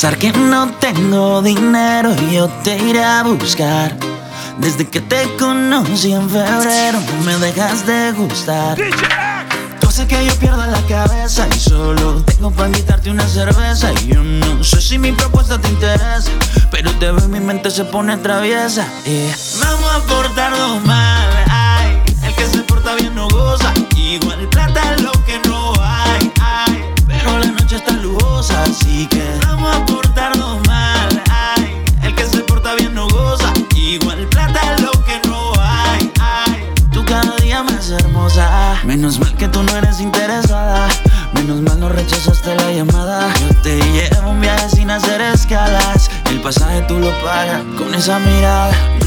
A 0.01 0.03
pesar 0.03 0.17
que 0.17 0.33
no 0.33 0.71
tengo 0.81 1.43
dinero, 1.43 2.17
yo 2.33 2.49
te 2.65 2.75
iré 2.79 3.05
a 3.05 3.23
buscar. 3.23 3.95
Desde 4.57 4.89
que 4.89 5.03
te 5.03 5.37
conocí 5.39 6.15
en 6.15 6.31
febrero, 6.31 6.99
no 7.19 7.25
me 7.27 7.37
dejas 7.37 7.87
de 7.87 8.13
gustar. 8.13 8.79
Tú 9.79 9.89
haces 9.89 10.07
que 10.07 10.25
yo 10.25 10.35
pierda 10.37 10.67
la 10.69 10.81
cabeza 10.87 11.47
y 11.55 11.61
solo 11.61 12.23
tengo 12.23 12.51
para 12.51 12.69
invitarte 12.69 13.11
una 13.11 13.29
cerveza. 13.29 13.93
Y 13.93 14.15
yo 14.15 14.23
no 14.23 14.65
sé 14.65 14.81
si 14.81 14.97
mi 14.97 15.13
propuesta 15.13 15.61
te 15.61 15.69
interesa, 15.69 16.31
pero 16.71 16.91
te 16.93 17.13
veo 17.13 17.27
y 17.27 17.29
mi 17.29 17.41
mente 17.41 17.71
se 17.71 17.85
pone 17.85 18.17
traviesa. 18.17 18.87
y 19.05 19.31
Vamos 19.61 19.91
a 19.95 19.99
portarnos 20.07 20.83
mal, 20.87 21.10
esa 48.11 48.19
mirada. 48.19 49.00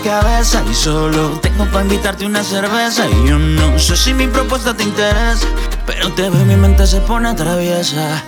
Cabeza 0.00 0.62
y 0.70 0.74
solo 0.74 1.38
tengo 1.40 1.64
para 1.66 1.82
invitarte 1.82 2.26
una 2.26 2.42
cerveza. 2.42 3.06
Y 3.08 3.28
yo 3.28 3.38
no 3.38 3.78
sé 3.78 3.96
si 3.96 4.14
mi 4.14 4.26
propuesta 4.26 4.74
te 4.74 4.84
interesa, 4.84 5.46
pero 5.86 6.12
te 6.12 6.28
veo 6.28 6.42
y 6.42 6.44
mi 6.44 6.56
mente 6.56 6.86
se 6.86 7.00
pone 7.00 7.34
traviesa. 7.34 8.22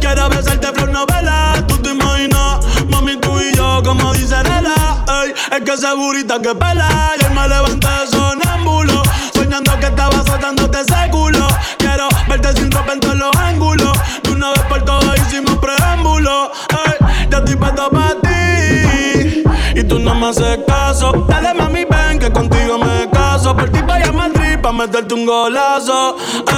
Quiero 0.00 0.28
besarte 0.28 0.68
flor 0.68 0.90
novela. 0.90 1.54
Tú 1.66 1.76
te 1.78 1.90
imaginas, 1.90 2.58
mami, 2.88 3.16
tú 3.16 3.38
y 3.40 3.54
yo, 3.56 3.82
como 3.84 4.12
dice 4.14 4.36
Nela. 4.44 5.04
Ey, 5.22 5.32
es 5.52 5.60
que 5.64 5.76
segurita 5.76 6.40
que 6.40 6.54
pela. 6.54 6.88
Y 7.20 7.24
hoy 7.24 7.34
me 7.34 7.48
levanté 7.48 7.88
sonámbulo. 8.10 9.02
Soñando 9.34 9.78
que 9.80 9.86
estaba 9.86 10.24
soltándote 10.24 10.80
ese 10.80 11.10
culo. 11.10 11.46
Quiero 11.78 12.08
verte 12.28 12.52
sin 12.54 12.70
ropa 12.70 12.92
todos 13.00 13.16
los 13.16 13.36
ángulos. 13.36 13.92
De 14.22 14.30
una 14.30 14.50
vez 14.50 14.62
por 14.68 14.82
todas 14.84 15.18
hicimos 15.18 15.56
preámbulo. 15.58 16.52
Ey, 16.70 17.28
yo 17.30 17.38
estoy 17.38 17.56
puesto 17.56 17.90
para 17.90 18.14
ti. 18.20 19.44
Y 19.74 19.84
tú 19.84 19.98
no 19.98 20.14
me 20.14 20.28
haces 20.28 20.58
caso. 20.66 21.12
Dale 21.28 21.54
mami, 21.54 21.84
ven 21.84 22.18
que 22.18 22.30
contigo 22.30 22.78
me 22.78 23.08
caso. 23.10 23.56
Por 23.56 23.68
ti 23.70 23.80
voy 23.82 24.02
a 24.02 24.12
Madrid 24.12 24.58
pa' 24.62 24.72
meterte 24.72 25.14
un 25.14 25.26
golazo. 25.26 26.16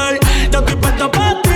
Ey, 0.08 0.18
yo 0.50 0.58
estoy 0.60 0.76
puesto 0.76 1.10
para 1.10 1.40
ti. 1.42 1.49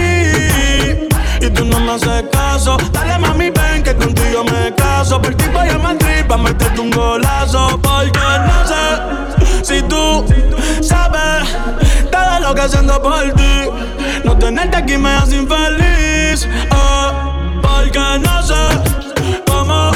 Tú 1.55 1.65
no 1.65 1.81
me 1.81 1.93
haces 1.93 2.25
caso. 2.33 2.77
Dale 2.93 3.19
mami, 3.19 3.51
ven 3.51 3.83
que 3.83 3.95
contigo 3.95 4.45
me 4.45 4.75
caso. 4.75 5.21
Por 5.21 5.35
ti 5.35 5.45
voy 5.53 5.69
a 5.69 5.79
Madrid 5.79 6.25
pa' 6.29 6.37
meterte 6.37 6.81
un 6.81 6.91
golazo. 6.91 7.81
Porque 7.83 8.21
no 8.47 8.67
sé 8.67 8.85
si 9.63 9.83
tú 9.83 10.25
sabes 10.83 11.49
todo 12.11 12.41
lo 12.41 12.55
que 12.55 12.69
siento 12.69 13.03
por 13.03 13.33
ti. 13.35 13.55
No 14.25 14.37
tenerte 14.37 14.77
aquí 14.77 14.97
me 14.97 15.11
hace 15.11 15.37
infeliz. 15.37 16.49
Oh, 16.71 17.13
porque 17.63 18.19
no 18.21 18.43
sé 18.43 19.43
cómo 19.47 19.93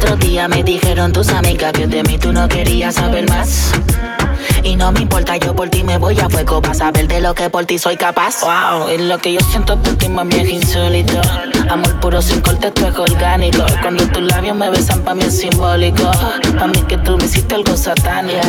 Los 0.00 0.12
otros 0.12 0.30
días 0.30 0.48
me 0.48 0.62
dijeron 0.62 1.12
tus 1.12 1.28
amigas 1.28 1.72
que 1.72 1.86
de 1.86 2.02
mí 2.02 2.16
tú 2.16 2.32
no 2.32 2.48
querías 2.48 2.94
saber 2.94 3.28
más. 3.28 3.70
Y 4.62 4.74
no 4.76 4.92
me 4.92 5.00
importa, 5.00 5.36
yo 5.36 5.54
por 5.54 5.68
ti 5.68 5.84
me 5.84 5.98
voy 5.98 6.18
a 6.18 6.28
fuego 6.30 6.62
para 6.62 6.72
saber 6.74 7.06
de 7.06 7.20
lo 7.20 7.34
que 7.34 7.50
por 7.50 7.66
ti 7.66 7.78
soy 7.78 7.98
capaz. 7.98 8.40
Wow, 8.40 8.88
es 8.88 9.00
lo 9.02 9.18
que 9.18 9.34
yo 9.34 9.40
siento 9.50 9.76
por 9.76 9.96
ti, 9.96 10.08
mami, 10.08 10.36
es 10.36 10.48
insólito. 10.48 11.20
Amor 11.68 12.00
puro 12.00 12.22
sin 12.22 12.40
corte, 12.40 12.68
esto 12.68 12.88
es 12.88 12.98
orgánico. 12.98 13.62
Cuando 13.82 14.06
tus 14.08 14.22
labios 14.22 14.56
me 14.56 14.70
besan, 14.70 15.02
pa' 15.02 15.14
mí 15.14 15.22
es 15.22 15.38
simbólico. 15.38 16.10
Pa' 16.58 16.66
mí 16.66 16.82
que 16.88 16.96
tú 16.98 17.18
me 17.18 17.24
hiciste 17.26 17.54
algo 17.54 17.76
satánico. 17.76 18.40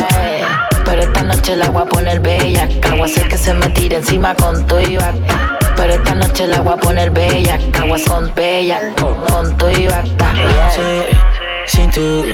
Pero 0.86 1.02
esta 1.02 1.22
noche 1.22 1.56
la 1.56 1.68
voy 1.68 1.82
a 1.82 1.84
poner 1.84 2.20
bella. 2.20 2.66
Voy 2.90 3.00
a 3.02 3.04
hacer 3.04 3.28
que 3.28 3.36
se 3.36 3.52
me 3.52 3.68
tire 3.68 3.96
encima 3.96 4.34
con 4.34 4.66
tu 4.66 4.78
y 4.78 4.96
vaca. 4.96 5.58
Pero 5.76 5.94
esta 5.94 6.14
noche 6.14 6.46
la 6.46 6.62
voy 6.62 6.72
a 6.72 6.76
poner 6.76 7.10
bella. 7.10 7.58
Caguas 7.72 8.02
con 8.04 8.32
bella, 8.34 8.80
con 8.96 9.56
tu 9.58 9.68
y 9.68 9.86
vaca. 9.86 10.32
Sí, 10.74 11.16
si 11.66 11.86
tú 11.88 12.24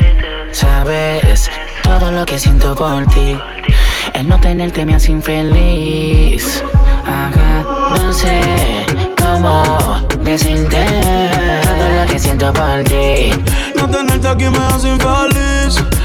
sabes 0.52 1.50
todo 1.82 2.10
lo 2.10 2.24
que 2.24 2.38
siento 2.38 2.74
por 2.74 3.06
ti. 3.06 3.38
El 4.14 4.28
no 4.28 4.40
tenerte 4.40 4.84
me 4.84 4.94
hace 4.94 5.12
infeliz. 5.12 6.62
Ajá, 7.04 7.64
no 8.02 8.12
sé 8.12 8.40
cómo 9.16 9.62
decirte 10.22 10.84
todo 11.62 12.04
lo 12.04 12.10
que 12.10 12.18
siento 12.18 12.52
por 12.52 12.84
ti. 12.84 13.30
No 13.76 13.88
tenerte 13.88 14.28
aquí 14.28 14.44
me 14.44 14.58
hace 14.58 14.88
infeliz. 14.88 15.97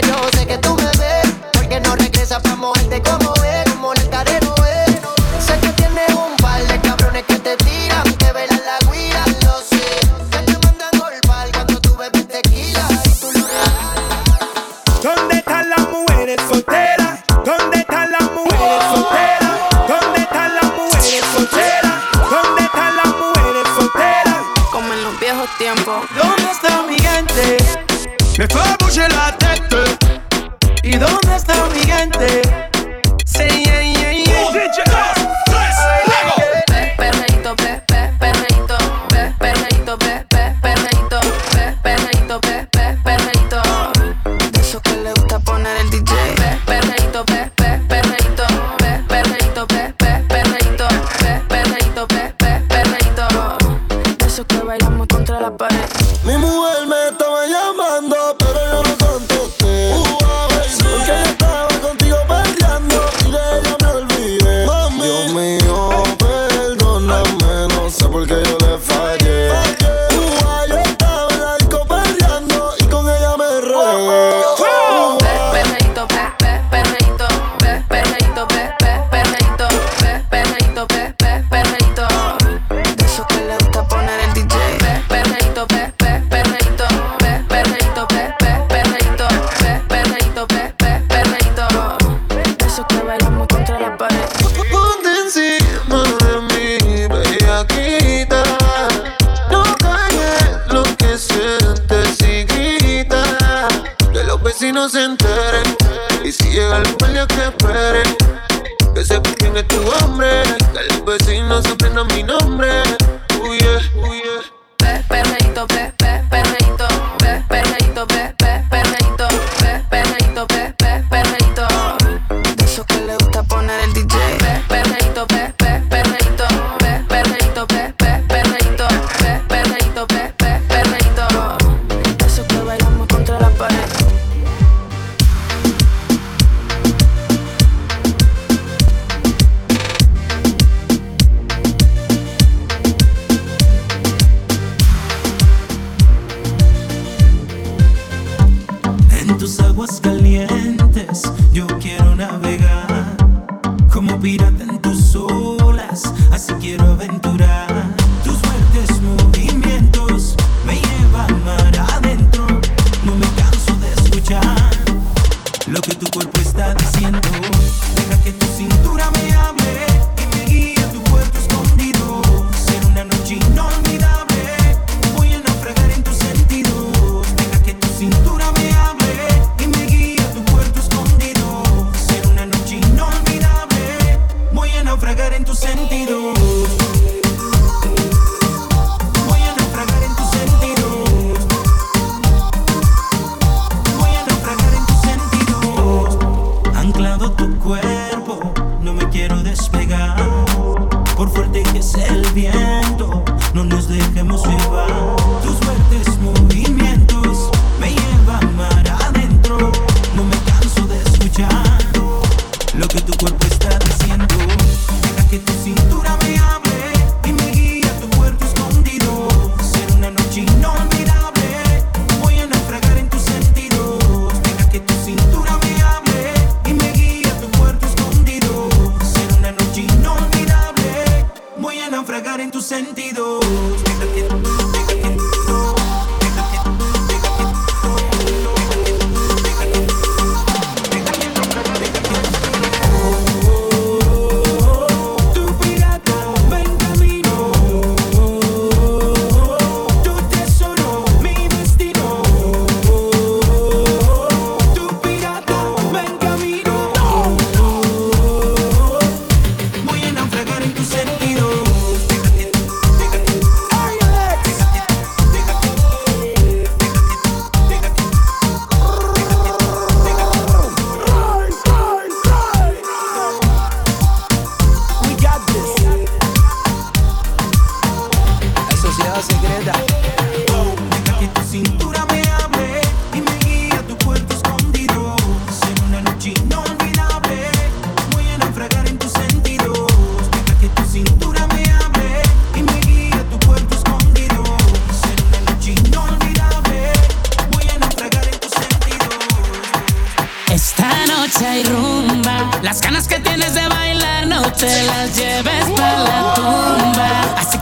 diario 0.00 0.28
sé 0.32 0.46
que 0.46 0.58
tú 0.58 0.74
me 0.74 0.90
ves. 0.98 1.34
Porque 1.52 1.80
no 1.80 1.96
regresas 1.96 2.42
pa' 2.42 2.56
mojarte 2.56 3.02
como 3.02 3.32
ves. 3.40 3.65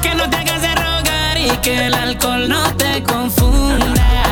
Que 0.05 0.15
no 0.15 0.29
te 0.29 0.37
hagas 0.37 0.61
de 0.61 0.75
rogar 0.75 1.39
y 1.39 1.49
que 1.63 1.87
el 1.87 1.95
alcohol 1.95 2.47
no 2.47 2.77
te 2.77 3.03
confunda. 3.03 4.24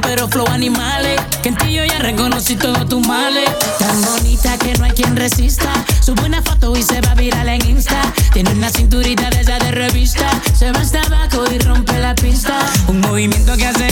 pero 0.00 0.28
flow 0.28 0.46
animales. 0.48 1.20
Que 1.42 1.48
en 1.48 1.56
ti 1.56 1.72
yo 1.72 1.84
ya 1.84 1.98
reconocí 1.98 2.56
todos 2.56 2.88
tus 2.88 3.06
males. 3.06 3.50
Tan 3.78 4.00
bonita 4.02 4.56
que 4.58 4.74
no 4.74 4.84
hay 4.84 4.92
quien 4.92 5.16
resista. 5.16 5.72
Sube 6.00 6.24
una 6.24 6.40
foto 6.42 6.76
y 6.76 6.82
se 6.82 7.00
va 7.00 7.14
viral 7.14 7.48
en 7.48 7.66
Insta. 7.68 8.00
Tiene 8.32 8.50
una 8.50 8.70
cinturita 8.70 9.28
de 9.30 9.40
esa 9.40 9.58
de 9.58 9.72
revista. 9.72 10.28
Se 10.54 10.70
va 10.70 10.80
hasta 10.80 11.02
abajo 11.02 11.44
y 11.52 11.58
rompe 11.58 11.98
la 11.98 12.14
pista. 12.14 12.58
Un 12.86 13.00
movimiento 13.00 13.56
que 13.56 13.66
hace 13.66 13.91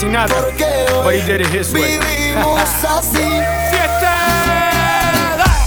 asesinado. 0.00 0.34
But 1.04 1.14
he 1.14 1.20
did 1.26 1.40
it. 1.42 1.72
Vivimos 1.72 2.60
así. 2.88 3.18
¡Fiesta! 3.70 4.16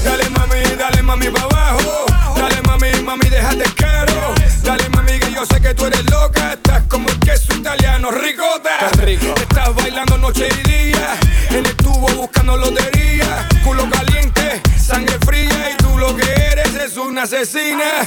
Dale 0.03 0.29
mami, 0.31 0.75
dale 0.75 1.03
mami 1.03 1.29
pa' 1.29 1.43
abajo. 1.43 2.05
Dale 2.35 2.61
mami, 2.63 2.91
mami, 3.03 3.29
déjate 3.29 3.65
caro. 3.75 4.33
Dale 4.63 4.89
mami, 4.89 5.19
que 5.19 5.31
yo 5.31 5.45
sé 5.45 5.61
que 5.61 5.73
tú 5.75 5.85
eres 5.85 6.03
loca. 6.09 6.53
Estás 6.53 6.83
como 6.89 7.09
el 7.09 7.19
queso 7.19 7.53
italiano, 7.53 8.09
ricota. 8.11 8.71
Estás 8.81 9.05
rico. 9.05 9.33
Estás 9.35 9.75
bailando 9.75 10.17
noche 10.17 10.47
y 10.47 10.67
día. 10.67 11.15
En 11.51 11.65
el 11.65 11.75
tubo 11.75 12.07
buscando 12.15 12.57
lotería. 12.57 13.47
Culo 13.63 13.87
caliente, 13.89 14.61
sangre 14.79 15.17
fría. 15.25 15.71
Y 15.73 15.77
tú 15.77 15.97
lo 15.97 16.15
que 16.15 16.31
eres 16.51 16.73
es 16.73 16.97
una 16.97 17.23
asesina. 17.23 18.03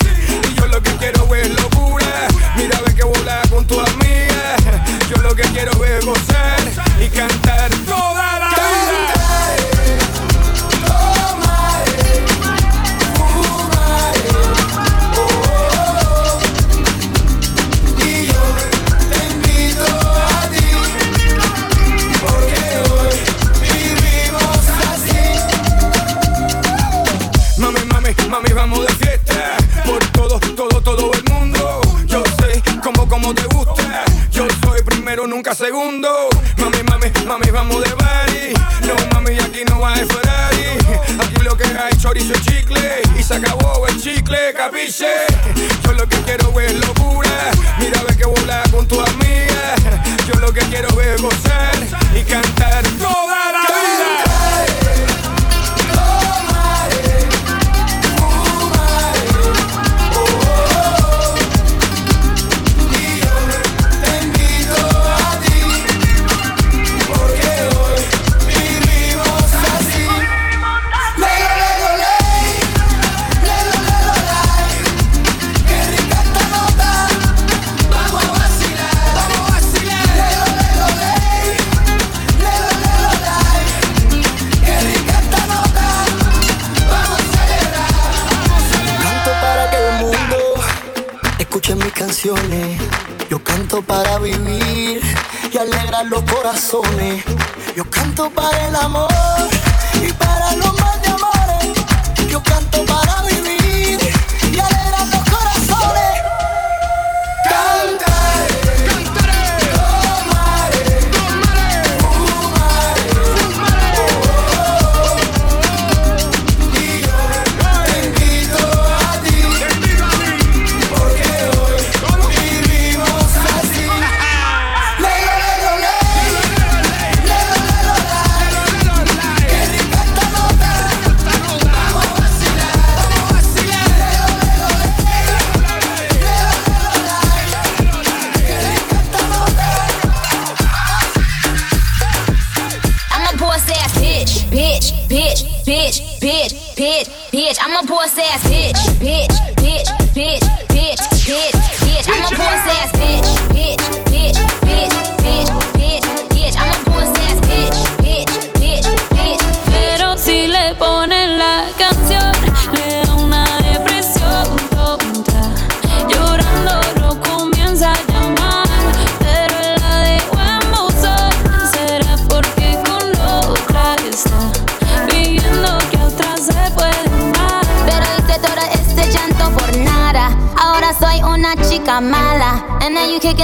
Y 0.51 0.55
yo 0.59 0.67
lo 0.67 0.83
que 0.83 0.91
quiero 0.97 1.35
es 1.37 1.51
lo 1.51 1.66
José. 6.07 6.46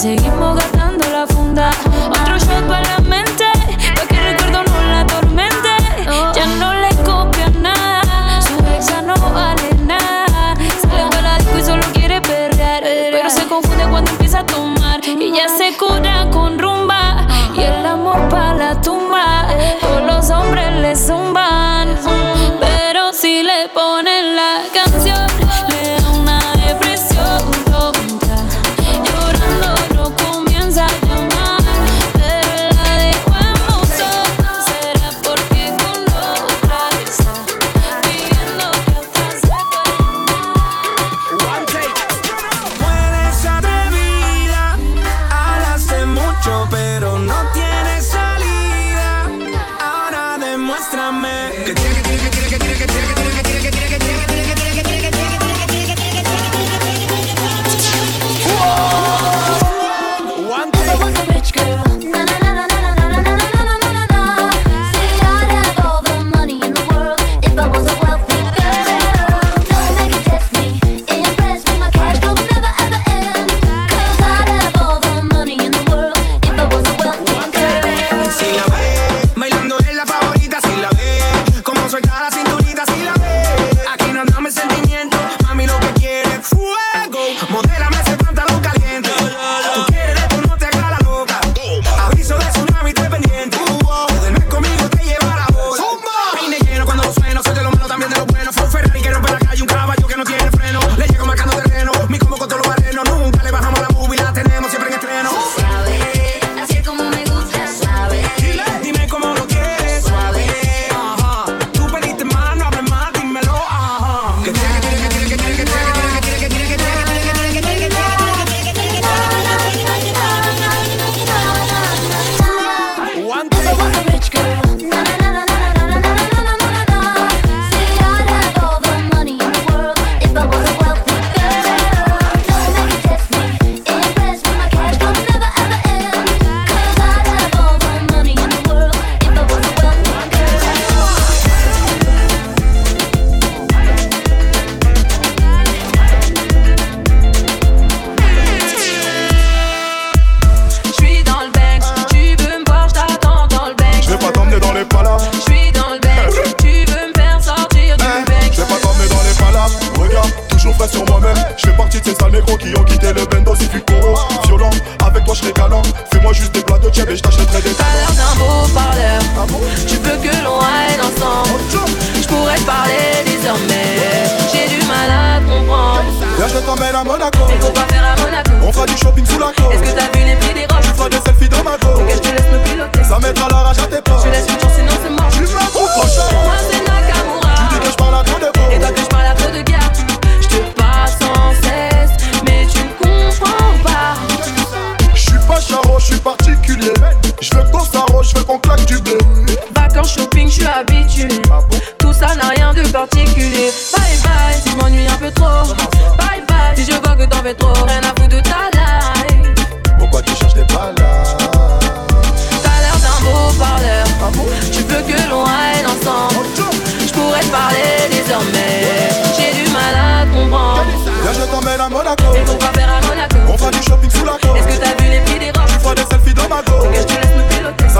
Seguimos 0.00 0.39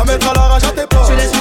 Ça 0.01 0.07
mettra 0.07 0.32
la 0.32 0.40
rage 0.40 0.64
à 0.64 0.72
tes 0.72 0.86
portes. 0.86 1.39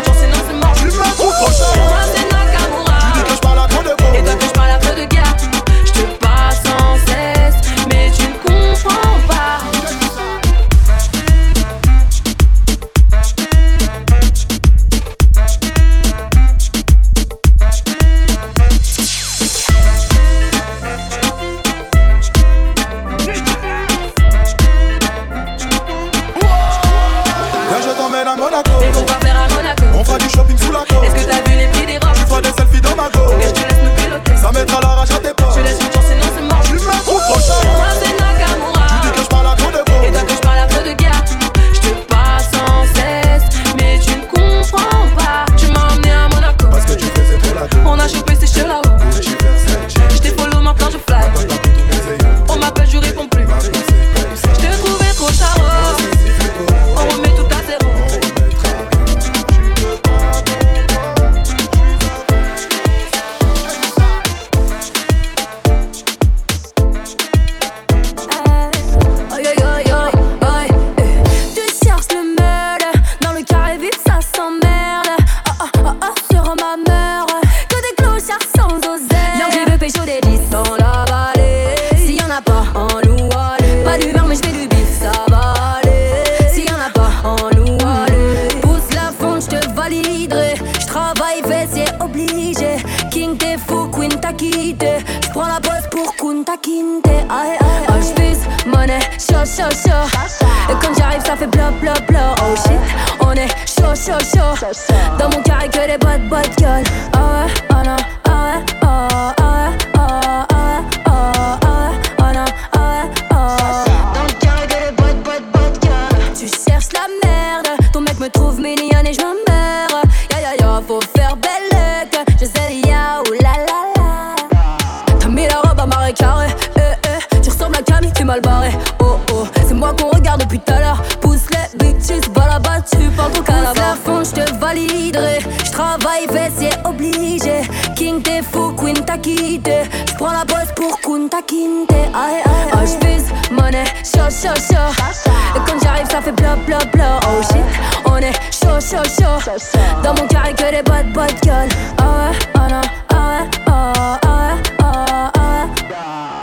girl. 151.49 151.69
Ağla 152.01 152.31
anam 152.53 152.85
ağla 153.13 153.49
ağla 153.61 154.19
ağla 154.27 154.57
ağla 154.83 155.31
ağla 155.39 155.71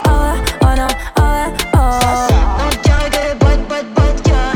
Ağla 0.09 0.35
anam 0.69 0.91
ağla 1.15 1.47
ağla 1.73 2.27
Not 2.59 2.75
göre 3.13 3.33
bad 3.41 3.59
bad 3.69 3.85
bad 3.95 4.17
girl. 4.27 4.55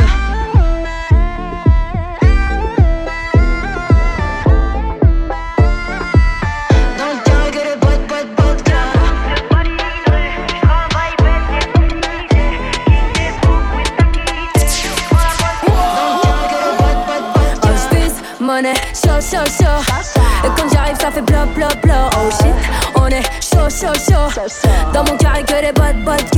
Not 7.00 7.26
göre 7.54 7.76
bad 7.82 8.02
bad 8.10 8.28
bad 8.38 8.58
girl. 8.68 8.90
Not 9.48 9.66
göre 16.52 16.72
bad 16.80 16.98
bad 17.08 17.24
bad. 17.34 17.66
All 17.66 17.90
this 17.92 18.16
money, 18.40 18.76
show 18.94 19.20
show 19.22 19.46
show. 19.46 19.61
ça 21.14 21.16
fait 21.16 21.22
blop 21.22 21.54
blop. 21.56 22.10
Oh 22.18 22.30
shit, 22.42 22.54
on 22.96 23.08
est 23.08 23.24
chaud 23.42 23.70
chaud 23.70 23.94
chaud. 23.94 24.70
Dans 24.94 25.04
mon 25.04 25.18
carré 25.18 25.44
que 25.44 25.62
les 25.62 25.72
bottes 25.72 26.31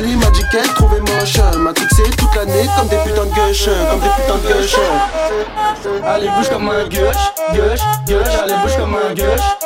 Lee 0.00 0.16
m'a 0.16 0.30
dit 0.30 0.42
qu'elle 0.50 0.68
trouvait 0.74 1.00
moche 1.00 1.38
M'a 1.58 1.72
fixé 1.74 2.02
toute 2.16 2.34
l'année 2.34 2.68
comme 2.76 2.88
des 2.88 2.96
putains 2.96 3.26
de 3.26 3.34
gueuches 3.34 3.68
Comme 3.90 4.00
des 4.00 4.08
putains 4.16 4.38
de 4.38 4.52
gueuches 4.52 4.76
Allez 6.06 6.28
bouge 6.28 6.48
comme 6.48 6.68
un 6.68 6.84
gueuche, 6.88 7.16
gueuche, 7.52 7.80
gueuche 8.06 8.34
Allez 8.42 8.54
bouge 8.62 8.76
comme 8.76 8.96
un 8.96 9.14
gueuche 9.14 9.63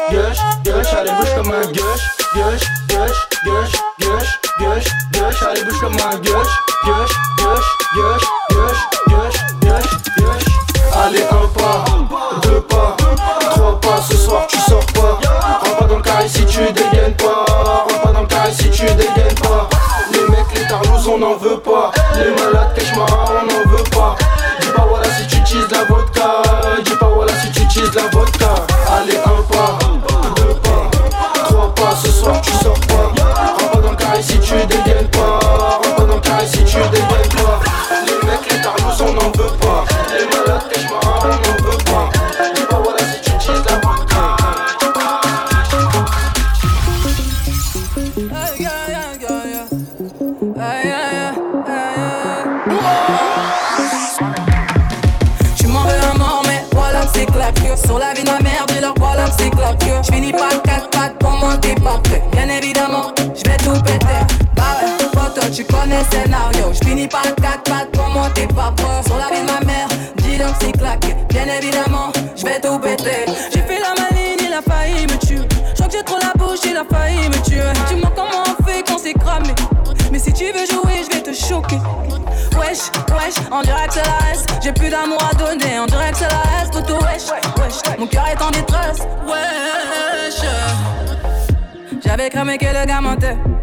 mes 92.48 92.56
que 92.56 92.72
le 92.72 92.86
gars. 92.86 93.57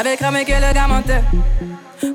J'avais 0.00 0.16
cramé 0.16 0.44
que 0.44 0.52
le 0.52 0.72
gars 0.72 0.86
mentait. 0.86 1.24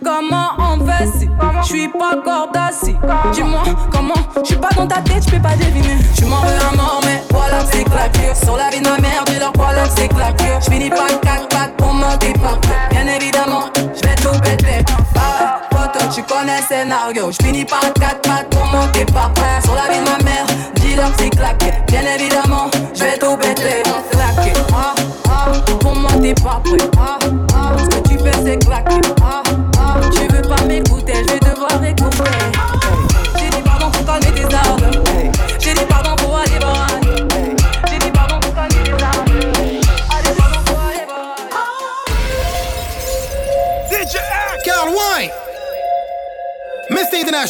Comment 0.06 0.52
on 0.58 0.86
fait 0.86 1.06
si 1.20 1.28
je 1.64 1.66
suis 1.66 1.90
pas 1.90 2.16
cordassi 2.24 2.96
Dis-moi 3.34 3.62
comment 3.92 4.14
je 4.38 4.46
suis 4.46 4.56
pas 4.56 4.70
dans 4.78 4.88
ta 4.88 5.02
tête, 5.02 5.22
je 5.26 5.32
peux 5.32 5.42
pas 5.42 5.58
deviner. 5.58 5.98
Je 6.18 6.24
m'en 6.24 6.40
veux 6.40 6.56
à 6.72 6.74
mort, 6.78 7.02
mais 7.04 7.22
voilà, 7.30 7.60
c'est 7.70 7.84
claqué. 7.84 8.34
Sur 8.42 8.56
la 8.56 8.70
vie 8.70 8.80
de 8.80 8.88
ma 8.88 8.98
mère, 9.00 9.26
dis 9.26 9.38
leur 9.38 9.52
voilà, 9.58 9.84
c'est 9.98 10.08
claqué. 10.08 10.46
Je 10.62 10.72
finis 10.72 10.90
pas 10.92 11.10
4 11.24 11.50
pattes 11.50 11.76
pour 11.76 11.94
monter 11.94 12.32
par 12.42 12.58
Bien 12.90 13.06
évidemment, 13.06 13.66
je 13.76 14.08
vais 14.08 14.16
tout 14.16 14.40
péter. 14.40 14.86
Bah, 15.14 15.92
tu 16.16 16.24
connais 16.24 16.62
le 16.62 16.66
scénario. 16.66 17.32
Je 17.32 17.46
finis 17.46 17.66
pas 17.66 17.82
4 18.00 18.22
pattes 18.22 18.50
pour 18.50 18.66
monter 18.66 19.04
par 19.08 19.30
Sur 19.62 19.76
la 19.76 19.92
vie 19.92 20.00
de 20.00 20.06
ma 20.06 20.24
mère, 20.24 20.46
dis 20.76 20.96
leur 20.96 21.12
c'est 21.18 21.32
claqué. 21.32 21.74
Bien 21.88 22.04
évidemment, 22.16 22.72
je 22.96 23.04
vais 23.04 23.18
tout 23.18 23.36
péter. 23.36 23.84
Claqué, 24.10 24.54
ah, 24.74 24.96
ah, 25.28 25.52
pour 25.82 25.94
monter 25.94 26.34
par 26.36 26.62
près. 26.62 26.78
Ah, 26.98 27.23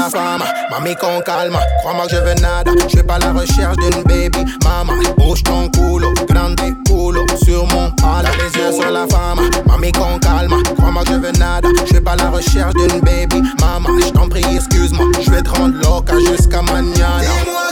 la 0.00 0.10
fama. 0.10 0.44
Mamie, 0.70 0.96
con 0.96 1.20
calme, 1.24 1.58
crois-moi 1.80 2.06
que 2.06 2.16
je 2.16 2.20
veux 2.20 2.34
nada. 2.34 2.70
Je 2.84 2.88
suis 2.88 3.02
pas 3.02 3.14
à 3.14 3.18
la 3.18 3.32
recherche 3.32 3.76
d'une 3.76 4.02
baby 4.04 4.44
mama. 4.64 4.94
Bouge 5.18 5.42
ton 5.42 5.68
culo, 5.68 6.12
grande 6.28 6.60
culo, 6.86 7.26
sur 7.44 7.66
mon 7.66 7.90
pala. 7.92 8.30
Les 8.38 8.60
yeux 8.60 8.72
sur 8.72 8.90
la 8.90 9.06
femme, 9.06 9.40
Mamie, 9.66 9.92
con 9.92 10.18
calme, 10.18 10.54
crois-moi 10.78 11.02
que 11.04 11.12
je 11.12 11.18
veux 11.18 11.32
nada. 11.32 11.68
Je 11.84 11.92
suis 11.92 12.00
pas 12.00 12.12
à 12.12 12.16
la 12.16 12.30
recherche 12.30 12.74
d'une 12.74 13.00
baby 13.00 13.42
mama. 13.60 13.88
Je 14.00 14.10
t'en 14.10 14.28
prie, 14.28 14.44
excuse-moi, 14.54 15.06
je 15.20 15.30
vais 15.30 15.42
te 15.42 15.50
rendre 15.50 15.74
loca 15.82 16.14
jusqu'à 16.18 16.62
mañana. 16.62 17.20
Dis-moi. 17.20 17.70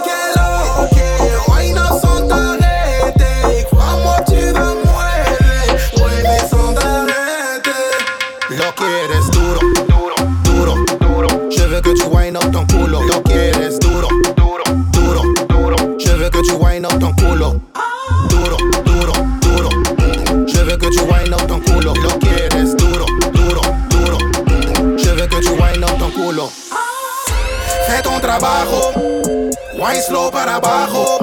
slow 30.09 30.31
para 30.31 30.57
abajo. 30.57 31.19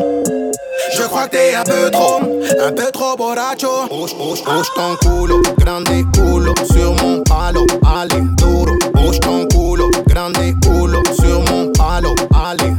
Je 0.96 1.04
crois 1.04 1.28
que 1.28 1.32
t'es 1.32 1.56
un 1.56 1.64
peu 1.64 1.90
trop, 1.92 2.20
un 2.20 2.72
peu 2.72 2.92
trop 2.92 3.16
borracho. 3.18 3.88
Push, 3.90 4.14
push, 4.14 4.44
push 4.44 4.70
ton 4.76 4.96
culo, 5.02 5.42
grande 5.58 6.06
culo, 6.14 6.54
sur 6.72 6.94
mon 7.02 7.24
palo, 7.24 7.66
allez 7.84 8.22
duro. 8.38 8.78
Push 8.94 9.20
ton 9.20 9.48
culo, 9.48 9.90
grande 10.08 10.54
culo, 10.62 11.02
sur 11.20 11.42
mon 11.50 11.72
palo, 11.72 12.14
allez 12.34 12.74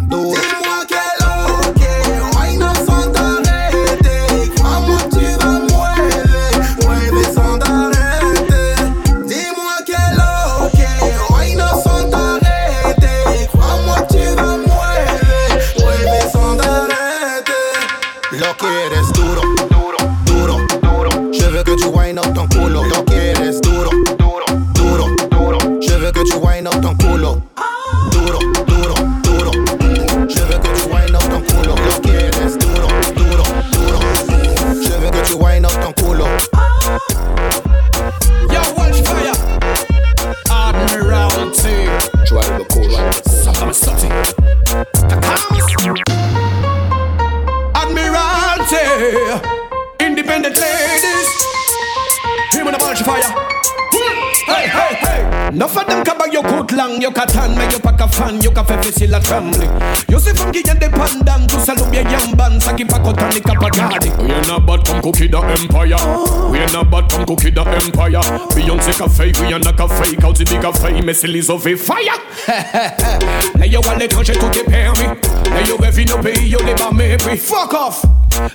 long, 56.97 57.03
you 57.03 57.11
can 57.11 57.29
tan, 57.29 57.57
make 57.57 57.73
you 57.73 57.79
pack 57.79 58.01
a 58.01 58.09
fan, 58.09 58.41
you 58.41 58.51
can 58.51 58.65
feel 58.65 58.83
feel 58.83 59.15
a 59.15 59.21
trembling. 59.21 59.71
You 60.09 60.19
see 60.19 60.33
funky 60.33 60.63
and 60.69 60.81
the 60.81 60.89
pandan, 60.89 61.49
to 61.49 61.61
salute 61.61 61.93
your 61.93 62.09
young 62.11 62.37
band, 62.37 62.63
saki 62.63 62.85
pack 62.85 63.05
out 63.05 63.21
and. 63.21 64.19
We 64.19 64.33
are 64.33 64.47
not 64.47 64.67
bad 64.67 64.87
from 64.87 65.03
cookie 65.03 65.29
the 65.29 65.39
empire. 65.39 65.97
We 66.51 66.59
are 66.59 66.73
not 66.73 66.91
bad 66.91 67.11
from 67.11 67.27
cookie 67.27 67.51
the 67.51 67.63
empire. 67.63 68.23
Beyond 68.55 68.81
cafe, 68.81 69.33
we 69.41 69.53
are 69.53 69.59
not 69.59 69.77
fake. 69.77 70.25
out 70.25 70.37
the 70.37 70.59
cafe, 70.61 71.01
messy 71.03 71.39
is 71.39 71.51
of 71.51 71.67
a 71.67 71.77
fire. 71.77 72.19
Now 73.57 73.65
you 73.65 73.81
want 73.81 74.01
to 74.01 74.09
touch 74.09 74.31
it 74.31 74.41
to 74.41 74.49
the 74.49 74.65
permis. 74.65 75.51
Now 75.51 75.61
you 75.61 75.77
revin 75.79 76.11
au 76.11 76.23
pays, 76.23 76.51
you 76.51 76.59
live 76.59 76.81
a 76.81 76.93
maybe. 76.93 77.37
Fuck 77.37 77.75
off! 77.75 78.05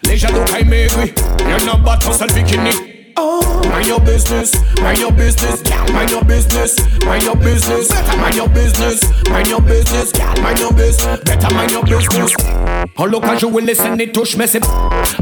Les 0.04 0.18
jaloux, 0.18 0.46
I 0.54 0.64
me. 0.64 1.14
You're 1.48 1.66
not 1.66 1.84
bad 1.84 2.04
for 2.04 2.12
selfie 2.12 2.48
kidney. 2.48 2.91
Mind 3.18 3.88
your 3.88 4.00
business, 4.00 4.54
mind 4.82 5.00
your 5.00 5.12
business, 5.12 5.64
mind 5.92 6.10
your 6.10 6.24
business, 6.24 6.78
mind 7.06 7.24
your 7.24 7.36
business, 7.36 7.90
mind 8.18 8.36
your 8.36 8.48
business, 8.48 9.02
mind 9.30 9.48
your 9.48 9.62
business, 9.62 10.14
mind 10.42 10.60
your 10.60 10.72
business, 10.74 11.20
better 11.24 11.54
mind 11.54 11.72
your 11.72 11.84
business. 11.84 12.34
En 12.98 13.06
local 13.06 13.40
jouer 13.40 13.62
les 13.64 13.76
scènes 13.76 14.00
et 14.00 14.12
touche 14.12 14.36
mais 14.36 14.48
c'est 14.48 14.62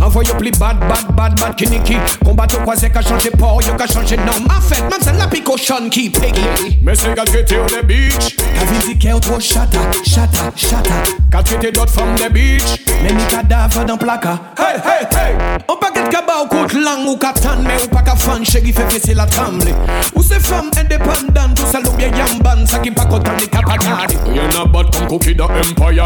Envoyez 0.01 0.33
plus 0.37 0.51
bad, 0.51 0.79
bad, 0.79 1.15
bad, 1.15 1.39
bad 1.39 1.55
kiniki 1.55 1.97
Combat 2.25 2.47
au 2.55 2.61
croisé 2.61 2.89
qu'a 2.89 3.01
changé 3.01 3.29
port, 3.31 3.61
yo 3.61 3.73
qu'a 3.75 3.87
changé 3.87 4.17
nom 4.17 4.45
En 4.49 4.61
fait, 4.61 4.81
même 4.81 4.99
c'est 5.01 5.17
la 5.17 5.27
picochonne 5.27 5.89
qui 5.89 6.09
peggy 6.09 6.41
Mais 6.81 6.95
c'est 6.95 7.13
qui 7.13 7.37
était 7.37 7.57
on 7.57 7.65
the 7.65 7.85
beach. 7.85 8.35
Qu'a 8.37 8.65
visité 8.65 9.13
au 9.13 9.19
trop 9.19 9.39
chata, 9.39 9.79
chata, 10.05 10.51
chata 10.55 10.89
Qu'a 11.31 11.43
traité 11.43 11.71
d'autres 11.71 11.91
femmes 11.93 12.15
the 12.15 12.31
beach. 12.31 12.63
Mais 13.03 13.13
mi 13.13 13.23
cadavre 13.27 13.85
dans 13.85 13.97
placard 13.97 14.39
Hey, 14.57 14.77
hey, 14.77 15.05
hey. 15.11 15.35
On 15.67 15.75
pas 15.75 15.91
qu'être 15.91 16.09
cabas 16.09 16.43
ou 16.43 16.47
côte 16.47 16.73
langue 16.73 17.07
ou 17.07 17.17
katan 17.17 17.61
Mais 17.63 17.78
ou 17.81 17.87
pa 17.87 18.01
ka 18.01 18.15
fan 18.15 18.43
Chéri 18.45 18.73
fe 18.73 18.83
fese 18.89 19.15
la 19.15 19.25
tremble 19.25 19.73
Ou 20.15 20.23
se 20.23 20.39
fam 20.39 20.69
independant 20.79 21.53
Ou 21.57 21.71
sa 21.71 21.79
loubyen 21.79 22.15
yamban 22.15 22.65
Sa 22.67 22.79
ki 22.83 22.91
pa 22.91 23.05
kontan 23.05 23.37
ni 23.39 23.47
kapagade 23.47 24.17
We 24.27 24.39
ain't 24.39 24.55
about 24.55 24.91
come 24.93 25.07
cookie 25.07 25.33
the 25.33 25.47
empire 25.47 26.03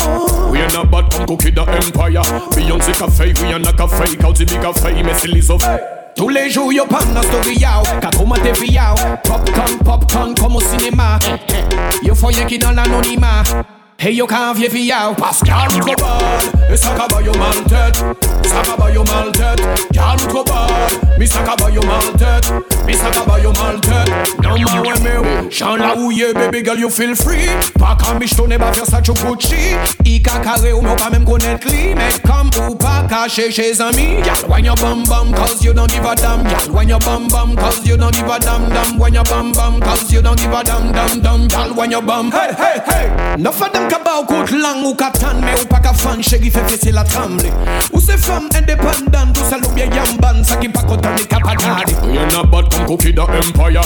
We 0.52 0.60
ain't 0.62 0.76
about 0.76 1.12
come 1.12 1.26
cookie 1.28 1.52
the 1.52 1.64
empire 1.64 2.24
Beyoncé 2.56 2.94
ka 2.98 3.08
fey, 3.08 3.34
Rihanna 3.34 3.74
ka 3.74 3.88
fey 3.88 4.16
Kauti 4.18 4.46
bi 4.46 4.62
ka 4.62 4.74
fey, 4.74 5.04
Messi 5.04 5.28
Lizzo 5.28 5.60
fey 5.60 5.80
tous 6.16 6.30
les 6.30 6.52
jours, 6.52 6.72
y'a 6.72 6.86
pas 6.86 7.00
de 7.04 7.24
story, 7.24 7.58
yao. 7.58 7.82
Kakuma 8.00 8.36
te 8.38 8.62
viao. 8.62 8.94
Popcorn, 9.24 9.78
popcorn, 9.84 10.36
comme 10.36 10.58
au 10.58 10.62
cinéma. 10.62 11.18
Y'a 12.04 12.14
foyer 12.14 12.46
qui 12.46 12.60
dans 12.60 12.72
l'anonymat. 12.72 13.42
Hey, 13.98 14.12
yo 14.12 14.26
kan 14.28 14.54
vye 14.56 14.70
fiyaw 14.70 15.16
Pas 15.16 15.40
kan 15.46 15.70
tro 15.70 15.94
bad 15.96 16.72
E 16.72 16.76
sak 16.76 17.00
aba 17.00 17.22
yo 17.24 17.32
man 17.40 17.64
tet 17.72 17.96
Sak 18.44 18.68
aba 18.74 18.92
yo 18.92 19.04
man 19.04 19.32
tet 19.32 19.62
Kan 19.96 20.18
tro 20.18 20.44
bad 20.44 21.18
Mi 21.18 21.26
sak 21.26 21.48
aba 21.48 21.72
yo 21.72 21.82
man 21.88 22.04
Me, 22.20 22.86
Mi 22.86 22.94
sak 22.94 23.16
aba 23.16 23.40
yo 23.40 23.54
man 23.54 23.80
tet 23.82 24.10
Nan 24.44 24.60
ma 24.62 24.82
we 24.82 24.94
me. 25.04 25.14
Ou 25.18 25.50
Chan 25.50 25.78
la 25.78 25.94
ou 25.96 26.08
oh, 26.08 26.12
ye 26.12 26.34
baby 26.34 26.62
girl 26.62 26.78
you 26.78 26.90
feel 26.90 27.16
free. 27.16 27.48
Pa 27.80 27.96
kan 27.96 28.20
mi 28.20 28.26
jtone 28.26 28.58
ba 28.58 28.74
fyer 28.74 28.86
sak 28.86 29.04
chou 29.04 29.14
kouchi 29.14 29.78
I 30.06 30.20
can 30.20 30.44
kare 30.44 30.74
ou 30.74 30.82
nou 30.82 30.96
pa 30.98 31.10
mem 31.10 31.24
konet 31.26 31.64
li 31.70 31.94
Mek 31.96 32.24
kam 32.26 32.50
ou 32.66 32.76
pa 32.76 33.06
kache 33.08 33.52
che 33.52 33.72
zami 33.74 34.24
Gal 34.24 34.50
wan 34.50 34.66
yo 34.66 34.76
bam 34.76 35.04
bum, 35.06 35.32
cause 35.34 35.64
you 35.64 35.74
don't 35.74 35.92
give 35.92 36.04
a 36.04 36.16
damn. 36.16 36.44
Gal 36.44 36.74
when 36.74 36.90
you 36.90 37.00
bum, 37.00 37.28
bam 37.30 37.56
cause 37.56 37.86
you 37.86 37.98
don't 37.98 38.14
give 38.14 38.28
a 38.28 38.40
damn 38.40 38.70
damn. 38.70 38.98
When 38.98 39.14
you 39.14 39.24
bum, 39.24 39.52
bam 39.54 39.80
cause 39.80 40.12
you 40.12 40.22
don't 40.22 40.38
give 40.38 40.52
a 40.52 40.64
damn 40.64 40.92
damn 40.92 41.22
damn. 41.22 41.48
Gal 41.48 41.74
when 41.76 41.92
you 41.92 42.02
bum, 42.02 42.32
Hey 42.32 42.52
hey 42.58 42.82
hey. 42.86 43.36
Nothing. 43.38 43.83
An 43.84 43.90
ka 43.92 44.00
ba 44.00 44.12
ou 44.22 44.24
kout 44.24 44.52
lang 44.56 44.80
ou 44.88 44.96
ka 44.96 45.10
tan 45.12 45.42
Me 45.44 45.52
ou 45.60 45.68
pa 45.68 45.82
ka 45.84 45.92
fan, 45.92 46.22
cheri 46.24 46.48
fe 46.50 46.62
fese 46.70 46.92
la 46.96 47.04
tramble 47.04 47.50
Ou 47.92 48.00
se 48.00 48.16
fam 48.16 48.48
independant 48.56 49.36
Ou 49.36 49.50
se 49.50 49.58
loupye 49.60 49.90
yamban, 49.92 50.40
sa 50.48 50.56
ki 50.62 50.70
pa 50.72 50.86
kotan 50.88 51.18
ni 51.18 51.26
kapanade 51.28 51.92
We 52.08 52.16
an 52.16 52.32
a 52.32 52.46
bad 52.48 52.72
kon 52.72 52.86
kouki 52.88 53.12
da 53.12 53.28
empire. 53.28 53.84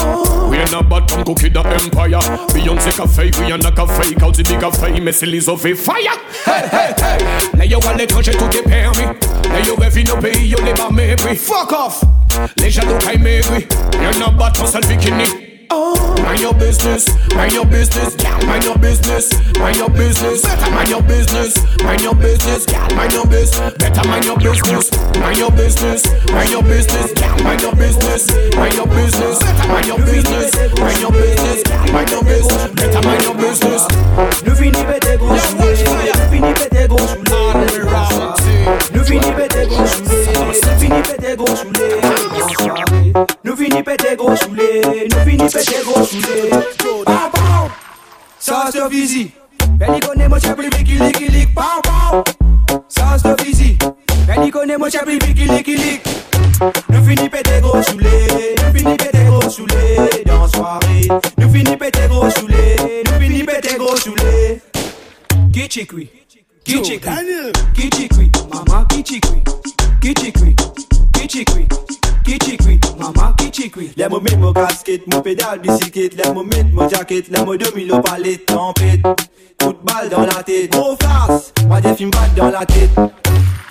We 0.51 0.59
ain't 0.61 0.75
a 0.77 0.83
bad 0.83 1.09
kon 1.09 1.23
kouki 1.25 1.49
da 1.49 1.63
empire. 1.79 2.21
Beyonce 2.53 2.93
ka 2.93 3.09
we 3.17 3.51
ain't 3.51 3.65
a 3.65 3.71
ka 3.71 3.87
fey 3.87 4.13
Kauti 4.13 4.43
di 4.43 4.59
ka 4.61 4.69
fey, 4.69 4.99
me 4.99 5.11
se 5.11 5.25
li 5.25 5.39
zo 5.39 5.57
fe 5.57 5.73
faya 5.73 6.13
Hey, 6.45 6.67
hey, 6.69 6.93
hey 7.01 7.57
Le 7.57 7.65
yo 7.65 7.79
al 7.81 7.97
to 7.97 8.21
the 8.21 8.61
e 8.69 8.85
me? 9.01 9.05
Le 9.49 9.65
yo 9.65 9.75
revi 9.81 10.05
nou 10.05 10.21
pay? 10.21 10.45
You 10.45 10.61
le 10.61 10.77
ba 10.77 10.91
mebri 10.91 11.35
Fuck 11.35 11.73
off. 11.73 12.03
Le 12.61 12.69
jadou 12.69 12.99
kay 12.99 13.17
mebri 13.17 13.65
We're 13.97 14.19
not 14.19 14.37
bad 14.37 14.53
kon 14.53 14.67
sell 14.67 14.81
bikini 14.81 15.46
bikini 15.69 16.23
Mind 16.23 16.39
your 16.41 16.53
business, 16.53 17.07
mind 17.35 17.53
your 17.53 17.65
business, 17.65 18.15
mind 18.45 18.63
your 18.63 18.77
business, 18.77 19.33
mind 19.59 19.77
your 19.77 19.89
business, 19.89 20.43
mind 20.71 20.89
your 20.89 21.01
business, 21.01 21.83
mind 21.83 22.01
your 22.01 22.13
business, 22.15 22.67
mind 22.95 23.13
your 23.13 23.25
business, 23.25 23.73
better 23.77 24.07
mind 24.07 24.25
your 24.25 24.37
business, 24.37 24.91
mind 25.19 25.37
your 25.37 25.51
business, 25.51 26.03
mind 26.31 26.49
your 26.49 26.61
business, 26.63 27.13
mind 27.43 27.61
your 27.61 27.73
business, 27.73 28.27
mind 28.55 28.73
your 28.75 28.87
business, 28.87 29.41
mind 29.67 29.87
your 29.87 29.97
business, 29.97 30.55
mind 30.79 30.99
your 30.99 31.11
business, 31.11 31.63
mind 31.93 32.09
your 32.09 32.23
business, 32.23 32.71
better 32.73 33.01
mind 33.07 33.23
your 33.23 33.35
business. 33.35 33.87
Nous 34.45 34.55
finis 34.55 34.83
pété 34.83 35.17
gros 35.17 35.37
soulé, 35.37 36.11
nous 36.13 36.31
finis 36.31 36.53
pété 36.53 36.87
gros 36.87 36.97
soulé. 37.07 37.86
Nous 38.93 39.03
finis 39.03 39.31
pété 39.31 39.67
gros 39.67 39.85
soulé, 39.85 40.15
nous 40.35 40.79
finis 40.79 41.01
pété 41.01 41.35
gros 41.35 41.55
soulé. 41.55 42.01
Nous 43.43 43.55
finis 43.55 43.83
pété 43.83 44.15
gros 44.15 44.35
soulé, 44.35 44.81
nous 45.09 45.29
finis 45.29 45.49
pété 45.49 45.75
gros 45.85 46.03
soulé. 46.03 46.49
Pow 46.77 47.03
pow, 47.05 47.69
ça 48.39 48.69
se 48.71 48.89
visi. 48.89 49.31
Benny 49.77 49.99
connaît 49.99 50.27
mon 50.27 50.39
chapri 50.39 50.69
biki 50.69 50.93
liki 50.93 51.27
lik. 51.29 51.55
Pow 51.55 51.81
pow, 51.83 52.23
ça 52.89 53.17
se 53.17 53.43
visi. 53.43 53.77
Benny 54.27 54.49
connaît 54.51 54.77
mon 54.77 54.89
chapri 54.89 55.17
biki 55.17 55.45
liki 55.45 55.75
lik. 55.77 56.01
Nous 56.89 57.03
finis 57.03 57.29
pété 57.29 57.61
gros 57.61 57.81
soulé, 57.83 58.09
nous 58.65 58.77
finis 58.77 58.97
pété 58.97 59.23
gros 59.25 59.49
soulé 59.49 60.23
dans 60.25 60.47
soirée. 60.47 61.07
Nous 61.37 61.49
finis 61.49 61.77
pété 61.77 62.07
gros 62.09 62.29
soulé, 62.29 62.75
nous 63.05 63.19
finis 63.19 63.43
pété 63.43 63.75
gros 63.77 63.95
soulé. 63.95 64.61
Kichikwi, 65.53 66.09
Kichikui, 66.67 67.53
kichikui, 67.73 68.31
mama 68.51 68.85
kichikui, 68.89 69.41
kichikui, 70.01 70.55
kichikui, 71.13 71.67
kichikui, 72.25 72.79
mama 72.99 73.33
kichikui. 73.37 73.91
Lè 73.95 74.09
mou 74.09 74.19
met 74.19 74.35
mou 74.35 74.51
kasket, 74.51 75.07
mou 75.07 75.21
pedal 75.23 75.61
bisiklet, 75.63 76.17
lè 76.19 76.27
mou 76.33 76.43
met 76.43 76.67
mou 76.73 76.89
jaket, 76.91 77.31
lè 77.31 77.45
mou 77.45 77.55
demi 77.55 77.85
lo 77.87 78.01
palet, 78.01 78.43
tempête, 78.45 79.01
coup 79.57 79.71
de 79.71 79.79
balle 79.85 80.09
dans 80.09 80.25
la 80.25 80.43
tête, 80.43 80.69
gros 80.73 80.97
face, 81.01 81.53
moi 81.69 81.79
des 81.79 81.95
films 81.95 82.11
bad 82.11 82.35
dans 82.35 82.51
la 82.51 82.65
tête. 82.65 82.91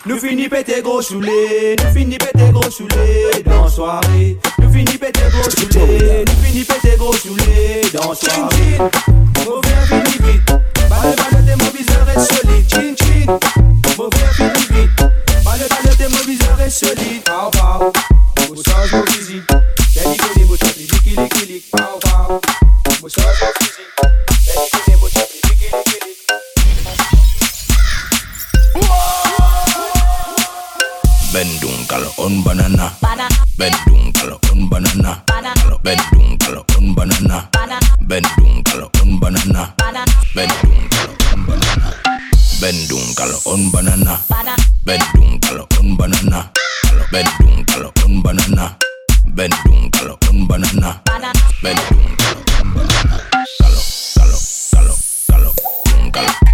Nous 0.07 0.19
finis 0.21 0.49
pété 0.49 0.83
gros 0.83 1.03
soulé, 1.03 1.75
nous 1.83 1.93
finis 1.93 2.17
pété 2.17 2.53
gros 2.53 2.71
soulé 2.71 3.43
dans 3.45 3.69
soirée. 3.69 4.39
Nous 4.61 4.73
finis 4.73 4.99
pété 4.99 5.21
gros 5.33 5.51
soulé, 5.51 6.25
nous 6.25 6.45
finis 6.45 6.63
pété 6.63 6.97
gros 6.97 7.13
soulé 7.13 7.83
dans 7.93 8.15
soirée. 8.15 8.79
Mauvais 9.45 9.69
fini 9.89 10.33
vite, 10.33 10.47
balle 10.89 11.17
balle 11.17 11.45
de 11.45 11.55
mon 11.61 11.71
viseur 11.71 12.09
est 12.09 12.21
solide, 12.21 12.71
chin 12.71 12.95
chin. 12.97 13.39
Mauvais 13.99 14.33
fini 14.35 14.81
vite, 14.81 14.99
balle 15.45 15.67
balle 15.69 15.97
de 15.99 16.15
mon 16.15 16.25
viseur 16.25 16.61
est 16.61 16.71
solide, 16.71 17.25
pow 17.25 17.51
pow. 17.51 17.93
Au 18.53 18.57
sens 18.57 18.93
mon 18.93 19.05
physique, 19.07 19.51
y'a 19.97 20.03
dit 20.05 20.17
que 20.17 20.39
des 20.39 20.45
mots 20.45 20.55
liki 20.55 21.47
lik, 21.47 21.65
pow 21.73 21.99
pow. 22.01 22.41
Au 23.03 23.09
sens 23.09 23.25
mon 23.25 23.53
physique, 23.59 23.93
y'a 24.47 24.55
dit 24.55 24.71
que 24.71 24.86
Bendungal 31.37 32.09
on 32.17 32.43
banana. 32.43 32.97
Bendungal 33.59 34.41
on 34.51 34.71
banana. 34.71 35.23
Bendungal 35.85 36.65
on 36.79 36.95
banana. 36.95 37.45
Bendungal 38.09 38.89
on 39.03 39.21
banana. 39.21 39.75
Bendungal 40.33 41.13
on 41.21 41.45
banana. 41.45 41.93
Bendungal 42.57 43.37
on 43.45 43.71
banana. 43.71 44.17
Bendungal 44.87 45.61
on 45.77 45.97
banana. 45.99 46.51
Bendungal 47.13 47.93
on 48.09 48.23
banana. 48.23 48.81
Bendungal 49.37 50.17
on 50.33 50.47
banana. 50.49 51.01
Bendungal 51.61 52.33
on 52.61 52.73
banana. 52.73 53.21
Galo, 53.61 53.83
galo, 54.73 54.97
galo, 55.29 55.53
galo. 56.13 56.46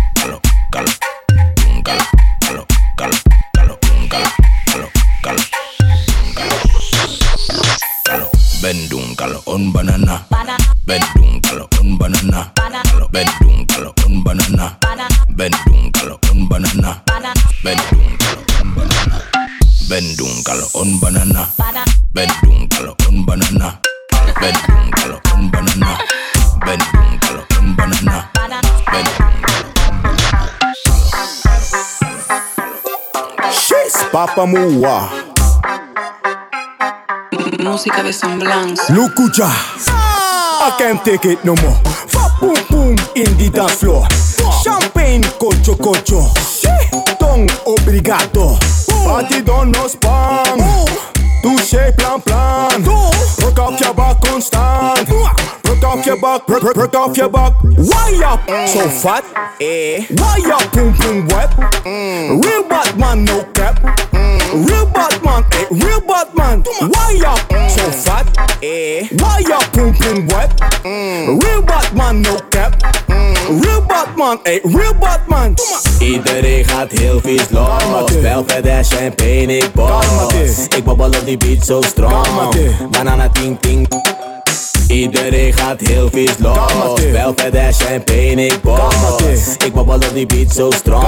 on 9.53 9.71
banana. 9.71 10.25
Bedroom 10.87 11.41
color 11.43 11.67
on 11.79 11.99
banana. 11.99 12.53
Bedroom 13.13 13.67
color 13.67 13.93
on 14.05 14.25
banana. 14.25 14.79
Bedroom 15.37 15.93
color 15.93 16.17
on 16.31 16.49
banana. 16.49 17.03
Bedroom 17.63 18.17
color 18.17 18.39
on 18.61 18.75
banana. 18.75 19.23
Bedroom 19.89 20.43
color 20.45 20.67
on 20.75 20.99
banana. 21.01 21.49
Bedroom 22.15 22.69
color 22.69 22.95
on 23.07 23.27
banana. 23.27 23.79
Bedroom 24.41 24.91
color 24.91 25.21
on 25.35 25.51
banana. 25.51 25.99
Bedroom 26.65 27.19
color 27.21 27.45
on 27.59 27.77
banana. 27.77 28.31
Bedroom 28.91 29.33
She's 33.53 33.97
Papa 34.11 34.47
Mua. 34.47 35.32
Música 37.63 38.03
de 38.03 38.13
semblanza. 38.13 38.93
Lukuja. 38.93 39.47
I 39.47 40.73
can't 40.79 41.05
take 41.05 41.25
it 41.25 41.45
no 41.45 41.55
more. 41.57 41.77
Fuck 42.09 42.41
boom 42.41 42.57
boom 42.69 42.97
in 43.15 43.37
the 43.37 43.51
dance 43.51 43.77
floor. 43.77 44.07
Champagne, 44.65 45.23
cocho, 45.39 45.77
cocho. 45.77 46.29
Tom, 47.19 47.47
obrigado. 47.65 48.59
Batidão 49.05 49.65
no 49.67 49.89
spam. 49.89 50.59
Touché, 51.43 51.93
plan, 51.93 52.21
plan. 52.21 52.83
Rock 53.43 53.59
off 53.61 53.81
your 53.81 53.95
back 53.95 54.21
constant. 54.21 55.62
Rock 55.83 55.99
off 55.99 56.07
your 56.07 56.21
back, 56.21 56.49
rock, 56.49 56.63
rock, 56.63 56.77
rock 56.77 56.95
off 56.95 57.17
your 57.17 57.29
back. 57.29 57.55
Why 57.61 58.23
up 58.25 58.49
so 58.69 58.89
fat? 58.89 59.25
Eh. 59.61 60.07
Why 60.15 60.39
up 60.55 60.71
boom 60.73 60.95
boom 60.95 61.27
wet? 61.27 61.51
Real 61.85 62.63
Batman, 62.69 63.25
no 63.25 63.43
cap. 63.53 63.83
Real 64.55 64.87
Batman, 64.87 65.45
eh. 65.51 65.67
Real 65.73 66.01
Batman. 66.01 66.63
Why 66.63 67.21
up 67.27 67.41
so 67.69 67.91
fat? 67.91 68.27
Eh. 68.63 69.09
Why 69.19 69.43
up 69.51 69.73
boom 69.73 69.93
boom 69.99 70.29
wet? 70.29 70.55
Real 70.85 71.63
Batman, 71.63 72.23
no 72.23 72.39
cap. 72.51 72.81
Real 73.51 73.83
Batman, 73.83 74.39
eh. 74.45 74.61
Real 74.63 74.95
Batman. 74.95 75.55
Iedereen 75.99 76.65
gaat 76.65 76.93
heel 76.93 77.21
vies 77.21 77.51
los. 77.51 78.13
Wel 78.21 78.45
verder 78.47 78.85
champagne, 78.85 79.57
ik 79.57 79.73
boss. 79.73 80.67
Ik 80.77 80.85
babbel 80.85 81.07
op 81.07 81.25
die 81.25 81.37
beat 81.37 81.65
zo 81.65 81.83
strong. 81.83 82.27
Banana 82.91 83.29
ting 83.29 83.61
ting. 83.61 83.89
Iedereen 84.93 85.53
gaat 85.53 85.81
heel 85.81 86.09
vies 86.13 86.35
los. 86.39 87.03
Wel 87.13 87.33
verder 87.37 87.73
champagne, 87.73 88.47
ik 88.47 88.63
boss. 88.63 89.57
Ik 89.65 89.73
babbel 89.73 89.95
op 89.95 90.11
die 90.15 90.27
beat 90.27 90.53
zo 90.53 90.71
strong. 90.71 91.07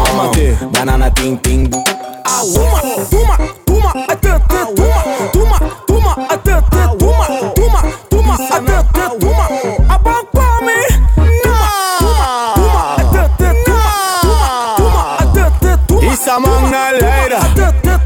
Banana 0.71 1.11
ting 1.13 1.43
ting. 1.43 1.69
Tuma, 2.53 2.81
tuma, 3.11 3.37
tuma, 3.65 4.05
até, 4.07 4.31
até, 4.31 4.65
tuma, 4.75 5.03
tuma, 5.33 5.59
tuma, 5.87 6.17
até, 6.29 6.53
até, 6.53 6.87
tuma, 6.99 7.27
tuma, 7.55 7.83
tuma, 8.09 8.35
até, 8.51 8.73
até, 8.73 9.09
tuma. 9.19 9.49
Abang 9.89 10.27
kami, 10.33 10.73
tuma, 11.43 11.69
tuma, 11.99 12.55
tuma, 12.55 12.95
até, 12.97 13.19
até, 13.19 13.53
tuma, 13.65 13.87
tuma, 14.25 14.77
tuma, 14.77 15.17
até, 15.19 15.41
até, 15.43 15.77
tuma. 15.87 16.13
Isso 16.13 16.31
a 16.31 16.41
mão 16.41 16.69
na 16.71 16.91
leira. 16.91 17.39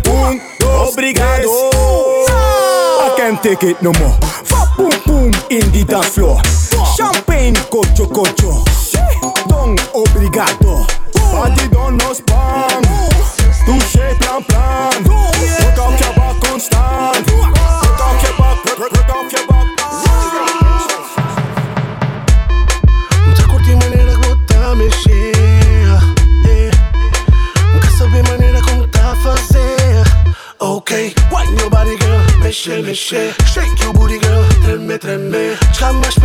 Um, 0.08 0.40
Obrigado. 0.88 1.47
Can't 3.40 3.60
take 3.60 3.70
it 3.70 3.82
no 3.82 3.92
more. 4.00 4.10
Fa 4.44 4.66
boom 4.76 4.90
boom 5.06 5.32
in 5.48 5.60
the 5.70 5.84
dance 5.86 6.14
floor. 6.14 6.42
Champagne, 6.96 7.54
cocho, 7.70 8.08
cocho. 8.08 8.64
Don, 9.48 9.76
obrigado. 9.94 10.84
Batidão 11.32 11.92
no 11.92 12.12
spam. 12.12 12.67
leşe 32.48 32.86
leşe 32.86 33.30
Shake 33.54 33.84
your 33.84 33.94
booty 33.94 34.18
girl, 34.18 34.44
tremble 34.64 34.98
tremble 34.98 35.56
Tremble, 35.78 36.10
je 36.10 36.20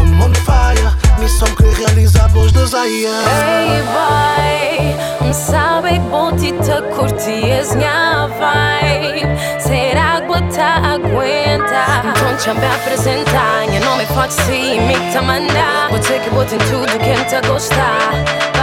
I'm 0.00 0.22
on 0.22 0.32
fire. 0.32 0.90
Mi 1.20 1.28
som 1.28 1.48
que 1.56 1.66
realizamos 1.80 2.52
desire. 2.52 3.18
Ej, 3.48 3.82
vaj, 3.94 4.58
msałek, 5.28 6.02
bo 6.10 6.30
ti 6.40 6.52
të 6.66 6.78
kur 6.94 7.10
ti 7.22 7.36
es 7.58 7.74
nja 7.80 8.28
vaj 8.40 9.20
Ser 9.64 9.98
agua 10.14 10.40
ta 10.56 10.70
aguenta 10.94 11.84
Concha 12.20 12.54
me 12.54 12.68
apresenta, 12.76 13.44
një 13.70 13.80
nome 13.84 14.06
faksi, 14.14 14.62
mi 14.86 14.96
të 15.12 15.20
manda 15.28 15.68
Po 15.90 15.96
të 15.96 16.22
ke 16.24 16.30
botin 16.36 16.64
tu, 16.70 16.80
duke 16.92 17.12
në 17.20 17.24
të 17.30 17.44
gosta 17.48 18.57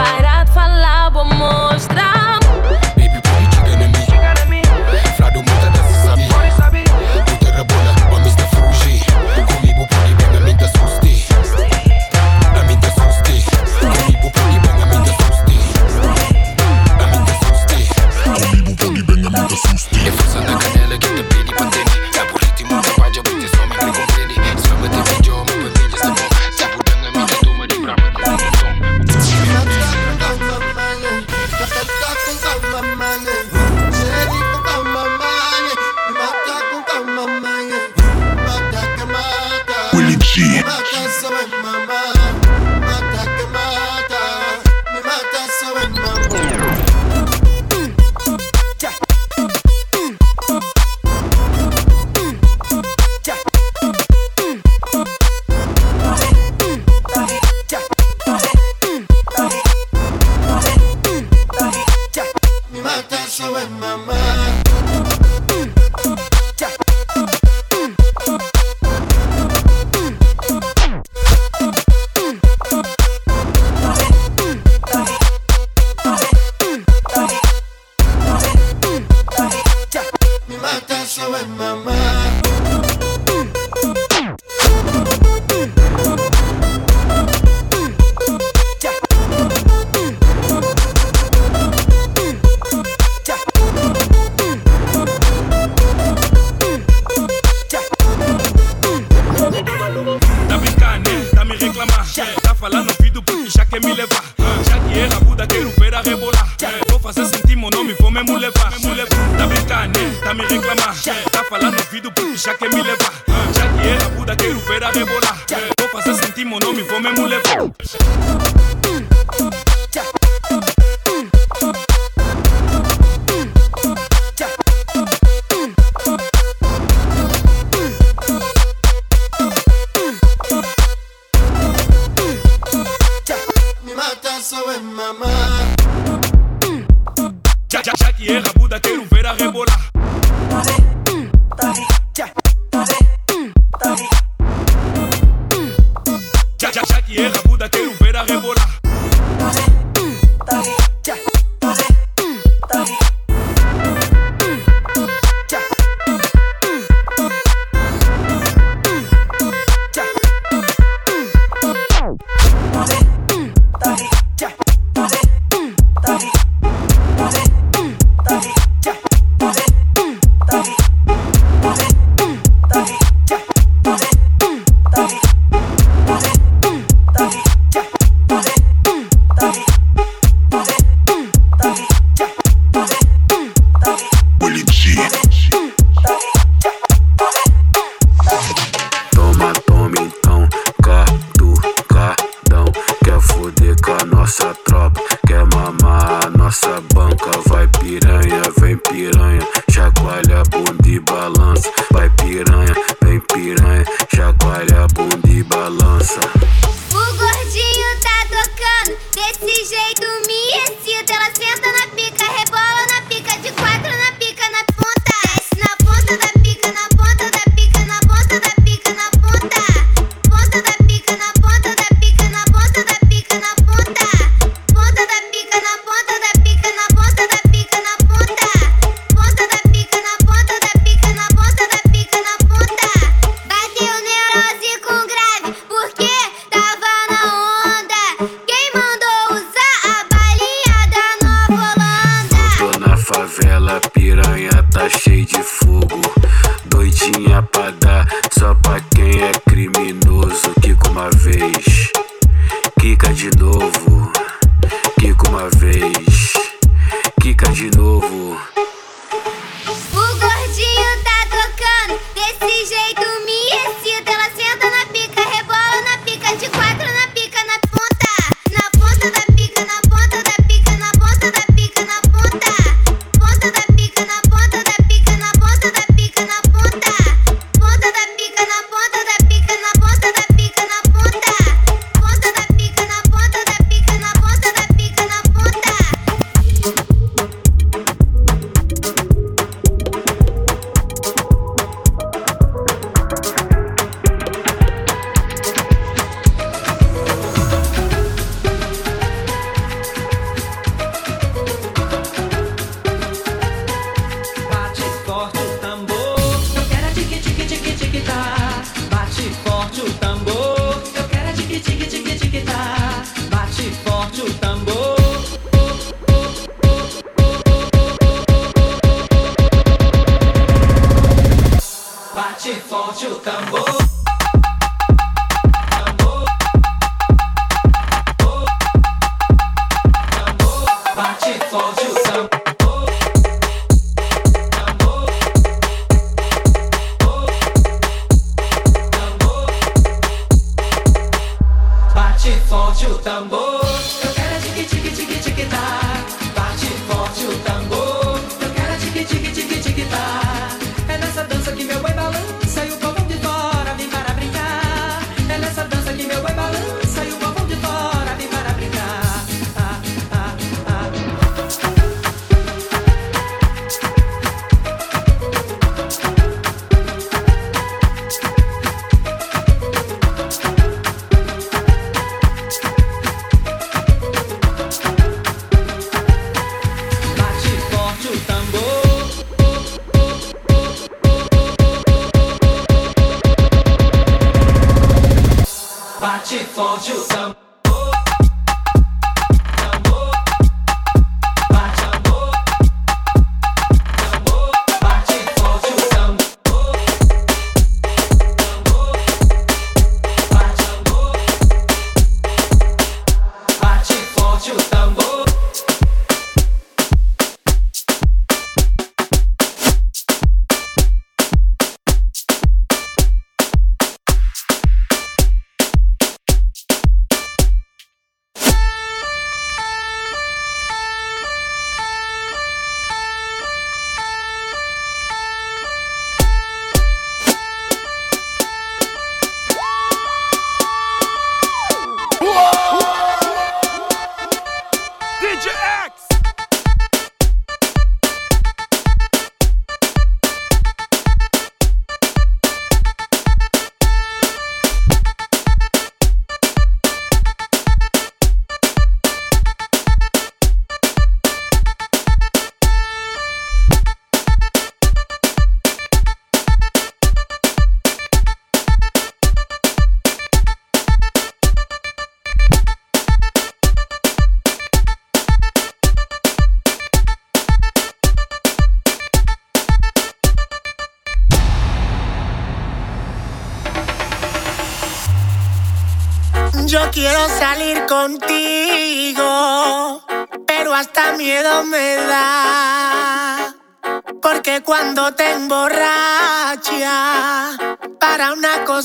o 342.92 342.98
tambor. 343.00 343.45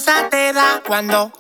Cosa 0.01 0.29
te 0.31 0.53
da. 0.53 0.83
Cuando 0.87 1.31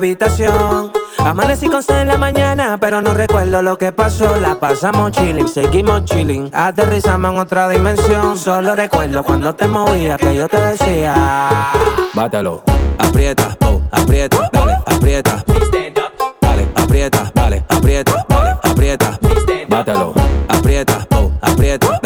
mi 0.00 0.08
habitación. 0.08 0.92
Amanecí 1.18 1.68
con 1.68 1.82
en 1.88 2.08
la 2.08 2.18
mañana, 2.18 2.76
pero 2.80 3.00
no 3.00 3.14
recuerdo 3.14 3.62
lo 3.62 3.78
que 3.78 3.92
pasó. 3.92 4.36
La 4.40 4.56
pasamos 4.56 5.12
chilling, 5.12 5.48
seguimos 5.48 6.04
chilling. 6.04 6.50
Aterrizamos 6.52 7.32
en 7.32 7.38
otra 7.38 7.68
dimensión. 7.68 8.36
Solo 8.36 8.74
recuerdo 8.74 9.22
cuando 9.22 9.54
te 9.54 9.66
movías 9.68 10.18
que 10.18 10.34
yo 10.34 10.48
te 10.48 10.60
decía. 10.60 11.14
Bátalo, 12.12 12.62
aprieta, 12.98 13.56
oh, 13.66 13.80
aprieta, 13.90 14.50
dale, 14.52 14.74
aprieta. 14.86 15.44
Dale, 16.40 16.68
aprieta, 16.74 17.32
vale, 17.34 17.64
aprieta, 17.68 18.26
vale, 18.28 18.56
aprieta. 18.62 19.18
Bátalo, 19.68 20.12
aprieta, 20.48 21.06
oh, 21.10 21.30
aprieta. 21.40 22.03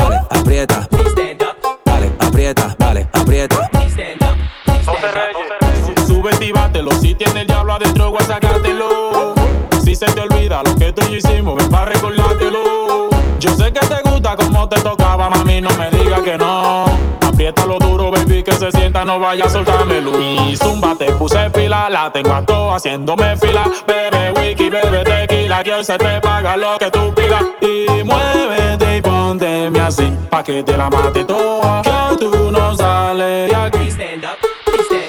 Si 7.01 7.15
tiene 7.15 7.41
el 7.41 7.47
diablo 7.47 7.73
adentro, 7.73 8.11
voy 8.11 8.21
a 8.21 8.25
sacártelo. 8.25 9.35
Si 9.83 9.95
se 9.95 10.05
te 10.07 10.21
olvida 10.21 10.63
lo 10.63 10.77
que 10.77 10.93
tú 10.93 11.03
y 11.07 11.13
yo 11.13 11.17
hicimos, 11.17 11.57
ven 11.57 11.71
para 11.71 11.87
recordártelo. 11.87 13.09
Yo 13.41 13.51
sé 13.57 13.73
que 13.73 13.81
te 13.81 14.03
gusta 14.09 14.37
como 14.37 14.69
te 14.69 14.79
tocaba, 14.81 15.31
mami, 15.31 15.61
no 15.63 15.71
me 15.79 15.91
digas 15.91 16.21
que 16.21 16.37
no. 16.37 16.85
Apriétalo 17.23 17.79
duro, 17.79 18.11
baby, 18.11 18.43
que 18.43 18.53
se 18.53 18.71
sienta, 18.71 19.05
no 19.05 19.19
vaya 19.19 19.47
a 19.47 19.49
soltármelo. 19.49 20.21
Y 20.21 20.57
zumba, 20.57 20.95
te 20.95 21.11
puse 21.13 21.49
pila, 21.51 21.89
la 21.89 22.13
tengo 22.13 22.35
a 22.35 22.43
todo 22.43 22.75
haciéndome 22.75 23.37
fila. 23.37 23.65
Bebe 23.87 24.33
wiki, 24.33 24.69
bebe 24.69 25.05
tequila, 25.05 25.65
que 25.65 25.73
hoy 25.73 25.85
se 25.85 25.97
te 25.97 26.21
paga 26.21 26.57
lo 26.57 26.79
que 26.79 26.91
tú 26.91 27.15
pidas. 27.15 27.45
Y 27.63 28.05
muévete 28.05 28.99
y 28.99 29.01
pónteme 29.01 29.81
así, 29.81 30.13
pa' 30.29 30.43
que 30.43 30.63
te 30.63 30.77
la 30.77 30.91
mate 30.91 31.25
toda. 31.25 31.83
Que 31.83 32.17
tú 32.19 32.51
no 32.51 32.77
sales 32.77 33.51
de 33.51 33.57
aquí. 33.57 33.98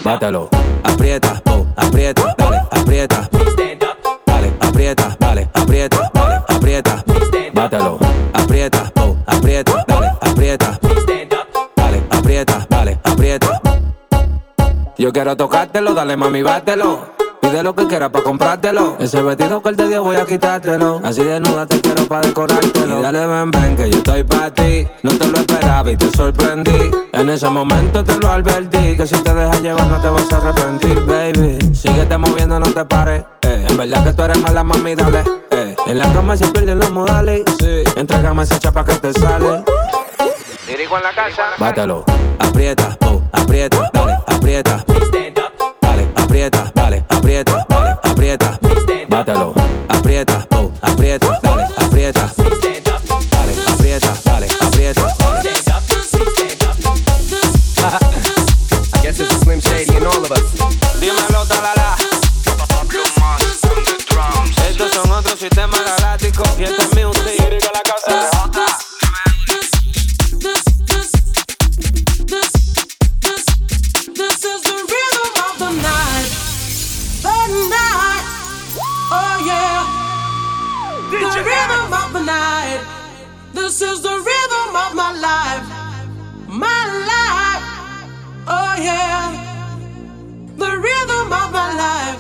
Bátalo, 0.10 0.50
aprieta, 0.84 1.40
oh, 1.52 1.68
aprieta, 1.76 2.34
dale, 2.36 2.58
aprieta. 2.72 3.30
Dale, 4.26 4.54
aprieta, 4.60 5.16
vale, 5.20 5.48
aprieta, 5.54 6.12
vale, 6.16 6.42
aprieta. 6.48 7.04
Bátalo, 7.54 8.00
aprieta, 8.34 8.92
oh, 8.96 9.16
aprieta, 9.28 9.86
dale, 9.88 10.12
aprieta. 10.20 10.80
Dale, 11.76 12.04
aprieta, 12.10 12.66
vale, 12.72 13.00
aprieta. 13.04 13.62
Yo 14.98 15.14
quiero 15.14 15.38
tocártelo, 15.38 15.94
dale 15.94 16.18
mami, 16.18 16.42
bátelo. 16.42 17.06
Pide 17.50 17.64
lo 17.64 17.74
que 17.74 17.88
quieras 17.88 18.12
pa' 18.12 18.22
comprártelo. 18.22 18.96
Ese 19.00 19.24
vestido 19.24 19.60
que 19.64 19.70
él 19.70 19.76
te 19.76 19.88
dio 19.88 20.04
voy 20.04 20.18
a 20.18 20.26
quitártelo. 20.26 21.02
Así 21.04 21.24
desnuda 21.24 21.66
te 21.66 21.82
quiero 21.82 22.06
pa' 22.06 22.22
decorártelo. 22.22 23.00
Y 23.00 23.02
dale 23.02 23.26
ven, 23.26 23.50
ven, 23.50 23.76
que 23.76 23.90
yo 23.90 23.98
estoy 23.98 24.24
pa' 24.24 24.52
ti. 24.52 24.88
No 25.02 25.18
te 25.18 25.28
lo 25.28 25.40
esperaba 25.40 25.90
y 25.90 25.98
te 25.98 26.12
sorprendí. 26.12 26.92
En 27.12 27.28
ese 27.28 27.50
momento 27.50 28.04
te 28.04 28.16
lo 28.20 28.30
advertí. 28.30 28.96
Que 28.96 29.08
si 29.08 29.16
te 29.24 29.34
dejas 29.34 29.62
llevar 29.64 29.88
no 29.88 30.00
te 30.00 30.10
vas 30.10 30.32
a 30.32 30.38
arrepentir, 30.38 31.00
baby. 31.06 31.76
Síguete 31.76 32.20
moviendo, 32.20 32.60
no 32.60 32.68
te 32.72 32.86
pares. 32.86 33.24
Eh. 33.42 33.66
En 33.68 33.78
verdad 33.78 34.04
que 34.04 34.14
tú 34.14 34.22
eres 34.22 34.40
mala, 34.42 34.64
mami, 34.64 34.94
dale. 34.94 35.24
Eh. 35.50 35.76
En 35.88 35.98
la 35.98 36.14
cama 36.14 36.38
se 36.38 36.46
pierden 36.50 36.78
los 36.78 36.92
modales. 36.92 37.42
Sí. 37.60 37.84
Entrégame 37.96 38.44
esa 38.44 38.60
chapa 38.60 38.86
que 38.86 38.94
te 38.94 39.12
sale. 39.14 39.64
Dirigo 40.68 40.98
en 40.98 41.04
la 41.04 41.16
casa. 41.16 41.44
Bátalo, 41.58 42.06
aprieta, 42.38 42.96
oh, 43.08 43.20
aprieta, 43.32 43.90
dale, 43.92 44.20
aprieta. 44.28 44.86
Dale, 44.86 45.39
aprieta, 46.30 46.72
vale, 46.76 47.04
aprieta, 47.10 47.66
dale, 47.68 47.98
aprieta. 48.04 48.60
Bátalo, 49.10 49.54
aprieta, 49.88 50.46
oh, 50.52 50.72
aprieta, 50.80 51.40
dale, 51.42 51.64
aprieta. 51.64 51.89
This 83.70 83.84
is 83.84 84.02
the 84.02 84.10
rhythm 84.10 84.76
of 84.76 84.96
my 84.96 85.14
life. 85.14 85.62
My 86.48 86.82
life. 87.06 87.66
Oh 88.48 88.74
yeah. 88.82 89.30
The 90.58 90.72
rhythm 90.86 91.32
of 91.32 91.52
my 91.54 91.70
life. 91.78 92.18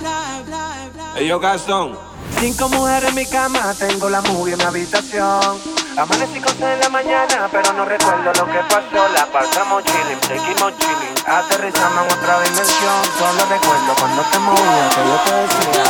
Ellos 1.17 1.41
Gastón. 1.41 1.97
Cinco 2.39 2.69
mujeres 2.69 3.09
en 3.09 3.15
mi 3.15 3.25
cama, 3.25 3.73
tengo 3.73 4.11
la 4.11 4.21
movie 4.21 4.53
en 4.53 4.59
mi 4.59 4.65
habitación. 4.65 5.57
Amanecí 5.97 6.39
con 6.39 6.55
sed 6.55 6.73
en 6.73 6.81
la 6.81 6.89
mañana, 6.89 7.49
pero 7.51 7.73
no 7.73 7.83
recuerdo 7.83 8.31
lo 8.31 8.45
que 8.45 8.59
pasó. 8.69 9.09
La 9.15 9.25
pasamos 9.25 9.83
chilling, 9.85 10.21
seguimos 10.21 10.77
chilling. 10.77 11.08
Aterrizamos 11.29 12.05
en 12.05 12.11
otra 12.17 12.41
dimensión. 12.41 13.03
Solo 13.19 13.45
recuerdo 13.47 13.93
cuando 13.99 14.23
te 14.23 14.39
movías 14.39 14.95
que 14.95 15.01
yo 15.05 15.15
te 15.25 15.31
decía. 15.31 15.83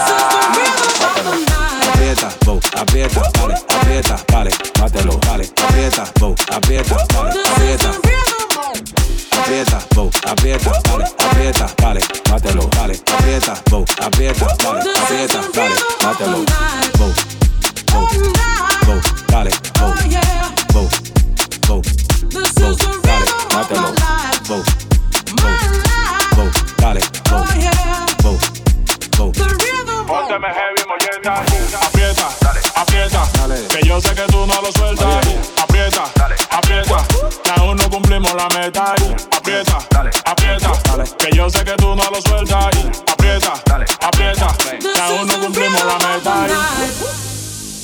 Aprieta, 1.94 2.30
bo, 2.46 2.60
aprieta, 2.78 3.22
vale, 3.40 3.56
aprieta, 3.70 4.16
vale, 4.34 4.52
bátelo, 4.78 5.20
vale, 5.28 5.50
aprieta, 5.64 6.04
bo, 6.20 6.36
aprieta, 6.52 6.96
vale, 7.16 7.34
aprieta. 7.52 7.90
Aprieta, 9.40 9.80
bo, 9.96 10.12
aprieta, 10.28 10.72
vale, 10.92 11.06
aprieta, 11.18 11.68
vale, 11.82 12.02
bátelo, 12.30 12.70
vale, 12.76 13.00
aprieta, 13.14 13.54
bo, 13.70 13.86
aprieta, 14.02 14.46
vale, 14.62 14.82
aprieta, 15.02 15.40
vale, 15.56 15.76
bátelo, 16.04 16.46
bo, 16.98 17.14
bo, 17.94 18.00
bo, 18.86 19.02
vale, 19.32 19.52
bo, 19.80 19.88
bo, 20.74 20.90
bo, 21.66 21.82
bo, 22.60 22.76
vale, 23.04 23.26
bátelo, 23.54 23.94
bo, 24.50 24.89
vale, 26.82 27.02
bo, 27.30 27.44
bo, 28.24 28.38
bo. 29.18 29.32
Pónteme 30.10 30.48
heavy, 30.48 30.84
molleta. 30.88 31.44
Aprieta, 31.86 32.30
aprieta. 32.76 33.22
Que 33.70 33.88
yo 33.88 34.02
sé 34.02 34.16
que 34.16 34.24
tú 34.24 34.48
no 34.48 34.60
lo 34.60 34.72
sueltas. 34.72 35.28
Aprieta, 35.62 36.04
aprieta. 36.50 37.06
Que 37.44 37.52
aún 37.62 37.78
no 37.78 37.90
cumplimos 37.92 38.34
la 38.34 38.50
meta. 38.50 38.96
Aprieta, 39.32 39.78
aprieta. 40.26 40.72
Que 41.20 41.32
yo 41.32 41.48
sé 41.50 41.64
que 41.64 41.74
tú 41.74 41.96
no 41.96 42.04
lo 42.10 42.22
sueltas. 42.22 42.76
Aprieta, 43.08 43.54
aprieta. 44.02 44.48
Que 44.80 45.00
aún 45.00 45.28
no 45.28 45.40
cumplimos 45.42 45.86
la 45.86 45.98
meta. 46.00 46.48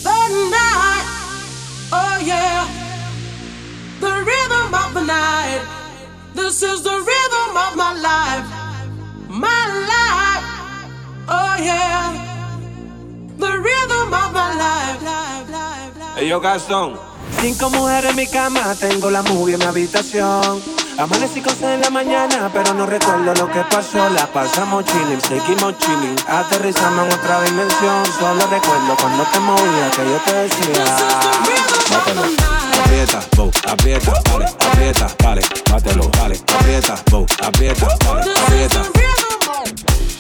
The 0.04 0.30
night. 0.50 1.06
Oh 1.92 2.18
yeah. 2.24 2.66
The 4.00 4.24
rhythm 4.24 4.74
of 4.74 4.94
the 4.96 5.04
night. 5.04 5.62
This 6.34 6.64
is 6.64 6.82
the 6.82 6.90
rhythm 6.90 7.56
of 7.56 7.76
my 7.76 7.94
life. 7.94 8.65
My 9.36 9.50
life. 9.92 10.48
Oh 11.28 11.56
yeah. 11.60 12.08
The 13.38 13.52
rhythm 13.60 14.14
of 14.14 14.32
my 14.32 14.56
life. 14.56 15.04
Ellos 16.18 16.42
Gastón. 16.42 16.98
Cinco 17.42 17.70
mujeres 17.70 18.12
en 18.12 18.16
mi 18.16 18.28
cama, 18.28 18.74
tengo 18.80 19.12
la 19.12 19.22
movie 19.24 19.56
en 19.56 19.60
mi 19.60 19.66
habitación. 19.66 20.64
Amanecí 20.98 21.42
con 21.42 21.54
en 21.66 21.82
la 21.82 21.90
mañana, 21.90 22.50
pero 22.54 22.74
no 22.76 22.86
recuerdo 22.86 23.34
lo 23.34 23.52
que 23.52 23.60
pasó. 23.70 24.10
La 24.10 24.26
pasamos 24.26 24.86
chilling, 24.86 25.20
seguimos 25.20 25.78
chilling. 25.80 26.16
Aterrizamos 26.30 27.06
en 27.06 27.20
otra 27.20 27.42
dimensión. 27.42 28.06
Solo 28.18 28.40
recuerdo 28.50 28.96
cuando 29.02 29.24
te 29.26 29.40
movías 29.42 29.96
que 29.98 30.06
yo 30.06 30.18
te 30.26 30.34
decía. 30.34 30.86
Bátalo, 31.92 32.22
aprieta, 32.82 33.20
bo, 33.36 33.52
aprieta, 33.70 34.14
dale, 34.24 34.46
aprieta, 34.46 35.08
dale, 35.20 35.42
bátelo, 35.70 36.10
dale, 36.18 36.40
aprieta, 36.58 36.96
bo, 37.12 37.26
aprieta, 37.44 37.88
dale, 38.06 38.32
aprieta. 38.40 39.25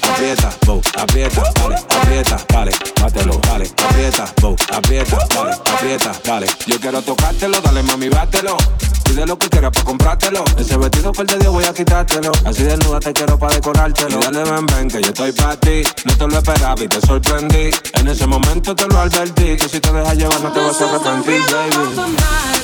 Aprieta, 0.01 0.49
bo, 0.65 0.81
aprieta, 0.97 1.43
dale, 1.55 1.75
aprieta, 1.75 2.37
dale, 2.47 2.71
bátelo, 3.01 3.39
dale, 3.43 3.69
aprieta, 3.85 4.33
bo, 4.41 4.55
aprieta, 4.71 5.17
dale, 5.29 5.51
aprieta, 5.73 6.11
dale. 6.23 6.47
Yo 6.67 6.79
quiero 6.79 7.01
tocártelo, 7.01 7.59
dale 7.59 7.83
mami, 7.83 8.07
bátelo. 8.07 8.57
Pide 9.03 9.25
lo 9.25 9.37
que 9.37 9.49
quieras 9.49 9.71
pa' 9.71 9.83
comprártelo. 9.83 10.43
Ese 10.57 10.77
vestido 10.77 11.11
el 11.17 11.27
de 11.27 11.37
Dios, 11.37 11.53
voy 11.53 11.65
a 11.65 11.73
quitártelo. 11.73 12.31
Así 12.45 12.63
desnuda 12.63 12.99
te 12.99 13.13
quiero 13.13 13.37
pa' 13.37 13.49
decorártelo. 13.49 14.19
Y 14.19 14.23
dale, 14.23 14.43
ven, 14.43 14.65
ven, 14.67 14.87
que 14.87 15.01
yo 15.01 15.09
estoy 15.09 15.31
pa' 15.31 15.55
ti. 15.57 15.83
No 16.05 16.17
te 16.17 16.27
lo 16.27 16.37
esperaba 16.37 16.81
y 16.81 16.87
te 16.87 17.01
sorprendí. 17.01 17.71
En 17.93 18.07
ese 18.07 18.25
momento 18.25 18.73
te 18.73 18.87
lo 18.87 18.99
advertí. 18.99 19.57
Que 19.57 19.69
si 19.69 19.79
te 19.79 19.91
dejas 19.91 20.15
llevar 20.15 20.41
no 20.41 20.51
te 20.51 20.59
vas 20.59 20.81
a 20.81 20.85
arrepentir, 20.85 21.41
baby. 21.51 21.95